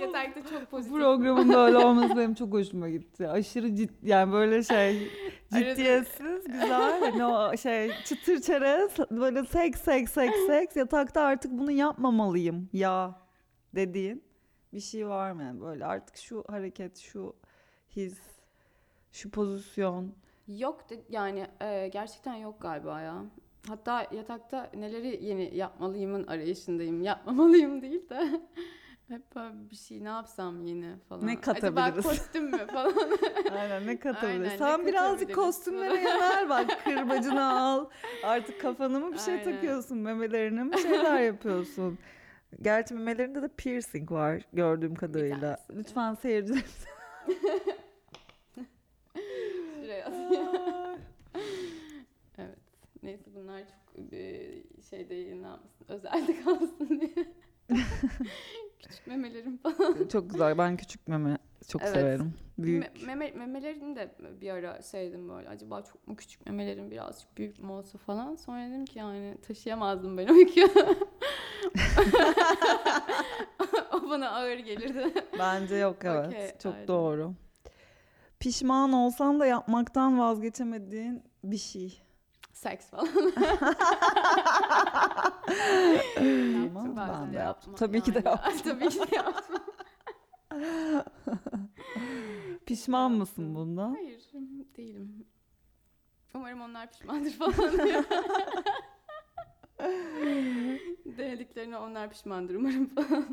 Yatakta 0.00 0.42
çok 0.50 0.70
pozitif. 0.70 0.92
programın 0.98 1.48
böyle 1.52 1.78
olması 1.86 2.16
benim 2.16 2.34
çok 2.34 2.52
hoşuma 2.52 2.88
gitti. 2.88 3.28
Aşırı 3.28 3.74
ciddi 3.74 4.08
yani 4.08 4.32
böyle 4.32 4.62
şey 4.62 5.10
ciddiyetsiz 5.54 6.44
güzel 6.44 7.00
hani 7.00 7.24
o 7.24 7.56
şey 7.56 7.90
çıtır 8.04 8.40
çerez 8.40 8.90
böyle 9.10 9.44
seks 9.44 9.80
seks 9.80 10.12
seks 10.12 10.36
seks 10.46 10.76
yatakta 10.76 11.20
artık 11.22 11.52
bunu 11.52 11.70
yapmamalıyım 11.70 12.68
ya 12.72 13.20
dediğin 13.74 14.24
bir 14.72 14.80
şey 14.80 15.08
var 15.08 15.32
mı 15.32 15.42
yani 15.42 15.60
böyle 15.60 15.84
artık 15.86 16.16
şu 16.16 16.44
hareket 16.48 16.98
şu 16.98 17.36
his 17.96 18.18
şu 19.12 19.30
pozisyon 19.30 20.14
Yok 20.48 20.90
de- 20.90 21.02
yani 21.08 21.46
e, 21.60 21.88
gerçekten 21.88 22.34
yok 22.34 22.60
galiba 22.60 23.00
ya. 23.00 23.24
Hatta 23.68 24.06
yatakta 24.12 24.70
neleri 24.74 25.24
yeni 25.24 25.56
yapmalıyımın 25.56 26.26
arayışındayım. 26.26 27.02
Yapmamalıyım 27.02 27.82
değil 27.82 28.08
de 28.08 28.40
hep 29.08 29.36
böyle 29.36 29.70
bir 29.70 29.76
şey 29.76 30.04
ne 30.04 30.08
yapsam 30.08 30.66
yeni 30.66 30.98
falan. 31.08 31.26
Ne 31.26 31.40
katabiliriz? 31.40 31.78
Acaba 31.78 32.02
kostüm 32.02 32.44
mü 32.44 32.66
falan. 32.66 32.94
Aynen 33.52 33.86
ne 33.86 33.98
katabiliriz? 33.98 34.40
Aynen, 34.40 34.54
ne 34.54 34.58
Sen 34.58 34.86
birazcık 34.86 35.28
katabiliriz 35.28 35.34
kostümlere 35.36 36.00
yönel 36.00 36.48
bak 36.48 36.80
kırbacını 36.84 37.60
al. 37.60 37.86
Artık 38.24 38.60
kafana 38.60 39.00
mı 39.00 39.12
bir 39.12 39.18
şey 39.18 39.34
Aynen. 39.34 39.44
takıyorsun 39.44 39.98
memelerine 39.98 40.64
mi 40.64 40.78
şeyler 40.78 41.20
yapıyorsun? 41.20 41.98
Gerçi 42.62 42.94
memelerinde 42.94 43.42
de 43.42 43.48
piercing 43.48 44.12
var 44.12 44.42
gördüğüm 44.52 44.94
kadarıyla. 44.94 45.40
tanesi. 45.40 45.76
Lütfen 45.76 46.14
seyirciler. 46.14 46.62
Şuraya 49.80 50.12
evet. 52.38 52.58
Neyse 53.02 53.30
bunlar 53.34 53.60
çok 53.60 54.12
e, 54.12 54.52
şeyde 54.90 55.14
yayınlanmasın. 55.14 55.86
Özelde 55.88 56.42
kalsın 56.44 57.00
diye. 57.00 57.26
Küçük 58.88 59.06
memelerim 59.06 59.56
falan. 59.58 60.08
çok 60.08 60.30
güzel. 60.30 60.58
Ben 60.58 60.76
küçük 60.76 61.08
meme 61.08 61.38
çok 61.68 61.82
Evet. 61.82 61.94
severim. 61.94 62.34
Büyük. 62.58 62.84
Me- 62.84 63.06
meme, 63.06 63.30
memelerini 63.30 63.96
de 63.96 64.14
bir 64.40 64.50
ara 64.50 64.82
şeydim 64.82 65.28
böyle 65.28 65.48
acaba 65.48 65.82
çok 65.82 66.08
mu 66.08 66.16
küçük 66.16 66.46
memelerim 66.46 66.90
birazcık 66.90 67.38
büyük 67.38 67.62
mü 67.62 67.70
olsa 67.70 67.98
falan. 67.98 68.34
Sonra 68.34 68.68
dedim 68.68 68.84
ki 68.84 68.98
yani 68.98 69.36
taşıyamazdım 69.46 70.18
ben 70.18 70.28
o 70.28 70.32
yükü. 70.34 70.60
o 73.92 74.10
bana 74.10 74.30
ağır 74.30 74.58
gelirdi. 74.58 75.12
Bence 75.38 75.76
yok 75.76 75.96
evet. 76.04 76.26
Okey, 76.26 76.50
çok 76.62 76.74
aynen. 76.74 76.88
doğru. 76.88 77.32
Pişman 78.40 78.92
olsan 78.92 79.40
da 79.40 79.46
yapmaktan 79.46 80.18
vazgeçemediğin 80.18 81.22
bir 81.44 81.58
şey. 81.58 82.02
Seks 82.66 82.90
falan. 82.90 83.06
Ama 86.76 86.96
bazen 86.96 87.24
ben 87.24 87.32
de 87.32 87.36
yaptım. 87.38 87.74
Tabii 87.74 88.00
ki 88.00 88.14
de 88.14 88.22
yaptım. 88.24 88.60
Tabii 88.64 88.88
ki 88.88 88.98
de 88.98 89.16
yaptım. 89.16 89.56
Pişman 92.66 93.12
mısın 93.12 93.54
bundan? 93.54 93.94
Hayır 93.94 94.22
değilim. 94.76 95.26
Umarım 96.34 96.60
onlar 96.60 96.90
pişmandır 96.90 97.30
falan 97.32 97.72
diyor. 97.72 98.04
Denediklerine 101.18 101.78
onlar 101.78 102.10
pişmandır 102.10 102.54
umarım 102.54 102.86
falan. 102.94 103.26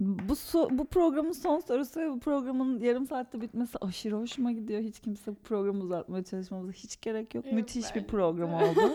Bu 0.00 0.32
so- 0.32 0.78
bu 0.78 0.84
programın 0.86 1.32
son 1.32 1.60
sorusu 1.60 2.00
ve 2.00 2.10
bu 2.10 2.20
programın 2.20 2.78
yarım 2.80 3.06
saatte 3.06 3.40
bitmesi 3.40 3.78
aşırı 3.80 4.16
hoşuma 4.16 4.52
gidiyor. 4.52 4.80
Hiç 4.80 5.00
kimse 5.00 5.30
bu 5.30 5.34
programı 5.36 5.80
uzatmaya 5.82 6.24
çalışmamıza 6.24 6.72
hiç 6.72 7.00
gerek 7.00 7.34
yok. 7.34 7.44
Yok, 7.46 7.54
Müthiş 7.54 7.94
bir 7.94 8.00
bence 8.00 8.06
program 8.06 8.54
oldu. 8.54 8.94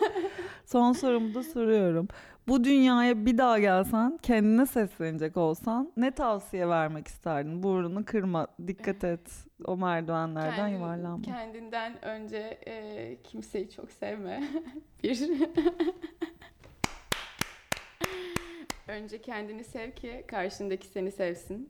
son 0.65 0.93
sorumu 0.93 1.33
da 1.33 1.43
soruyorum. 1.43 2.07
Bu 2.47 2.63
dünyaya 2.63 3.25
bir 3.25 3.37
daha 3.37 3.59
gelsen, 3.59 4.19
kendine 4.21 4.65
seslenecek 4.65 5.37
olsan 5.37 5.91
ne 5.97 6.11
tavsiye 6.11 6.67
vermek 6.69 7.07
isterdin? 7.07 7.63
Burnunu 7.63 8.05
kırma, 8.05 8.47
dikkat 8.67 9.03
et. 9.03 9.31
O 9.65 9.77
merdivenlerden 9.77 10.55
Kendin- 10.55 10.77
yuvarlanma. 10.77 11.21
Kendinden 11.21 12.05
önce 12.05 12.37
e, 12.67 13.17
kimseyi 13.23 13.69
çok 13.69 13.91
sevme. 13.91 14.43
Bir. 15.03 15.29
Önce 18.87 19.21
kendini 19.21 19.63
sev 19.63 19.91
ki 19.91 20.23
karşındaki 20.27 20.87
seni 20.87 21.11
sevsin. 21.11 21.69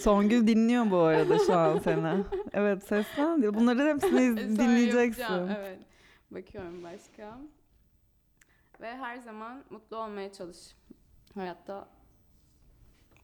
Songül 0.00 0.46
dinliyor 0.46 0.90
bu 0.90 0.96
arada 0.96 1.38
şu 1.38 1.54
an 1.56 1.78
seni. 1.78 2.24
Evet 2.52 2.84
seslen 2.84 3.42
diyor. 3.42 3.54
Bunların 3.54 3.88
hepsini 3.94 4.20
iz- 4.22 4.34
Sonra 4.56 4.68
dinleyeceksin. 4.68 5.22
yapacağım, 5.22 5.50
Evet. 5.58 5.78
Bakıyorum 6.30 6.82
başka. 6.84 7.38
Ve 8.80 8.96
her 8.96 9.16
zaman 9.16 9.64
mutlu 9.70 9.96
olmaya 9.96 10.32
çalış. 10.32 10.58
Hayatta 11.34 11.88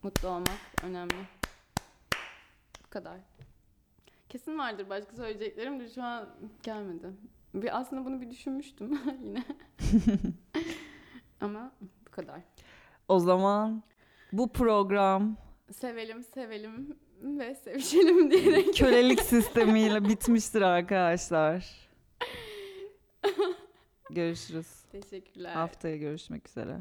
mutlu 0.02 0.28
olmak 0.28 0.58
önemli. 0.84 1.14
Bu 2.86 2.90
kadar. 2.90 3.16
Kesin 4.28 4.58
vardır 4.58 4.88
başka 4.88 5.16
söyleyeceklerim 5.16 5.80
de 5.80 5.88
şu 5.88 6.02
an 6.02 6.28
gelmedi. 6.62 7.06
Bir 7.54 7.78
aslında 7.78 8.04
bunu 8.04 8.20
bir 8.20 8.30
düşünmüştüm 8.30 8.98
yine. 9.22 9.44
Ama 11.40 11.72
bu 12.06 12.10
kadar. 12.10 12.40
O 13.08 13.18
zaman 13.18 13.82
bu 14.32 14.52
program 14.52 15.36
Sevelim, 15.72 16.22
sevelim 16.24 16.96
ve 17.22 17.54
sevişelim 17.54 18.30
diyerek. 18.30 18.74
kölelik 18.76 19.20
sistemiyle 19.22 20.04
bitmiştir 20.04 20.62
arkadaşlar. 20.62 21.90
Görüşürüz. 24.10 24.66
Teşekkürler. 24.92 25.52
Haftaya 25.52 25.96
görüşmek 25.96 26.48
üzere. 26.48 26.76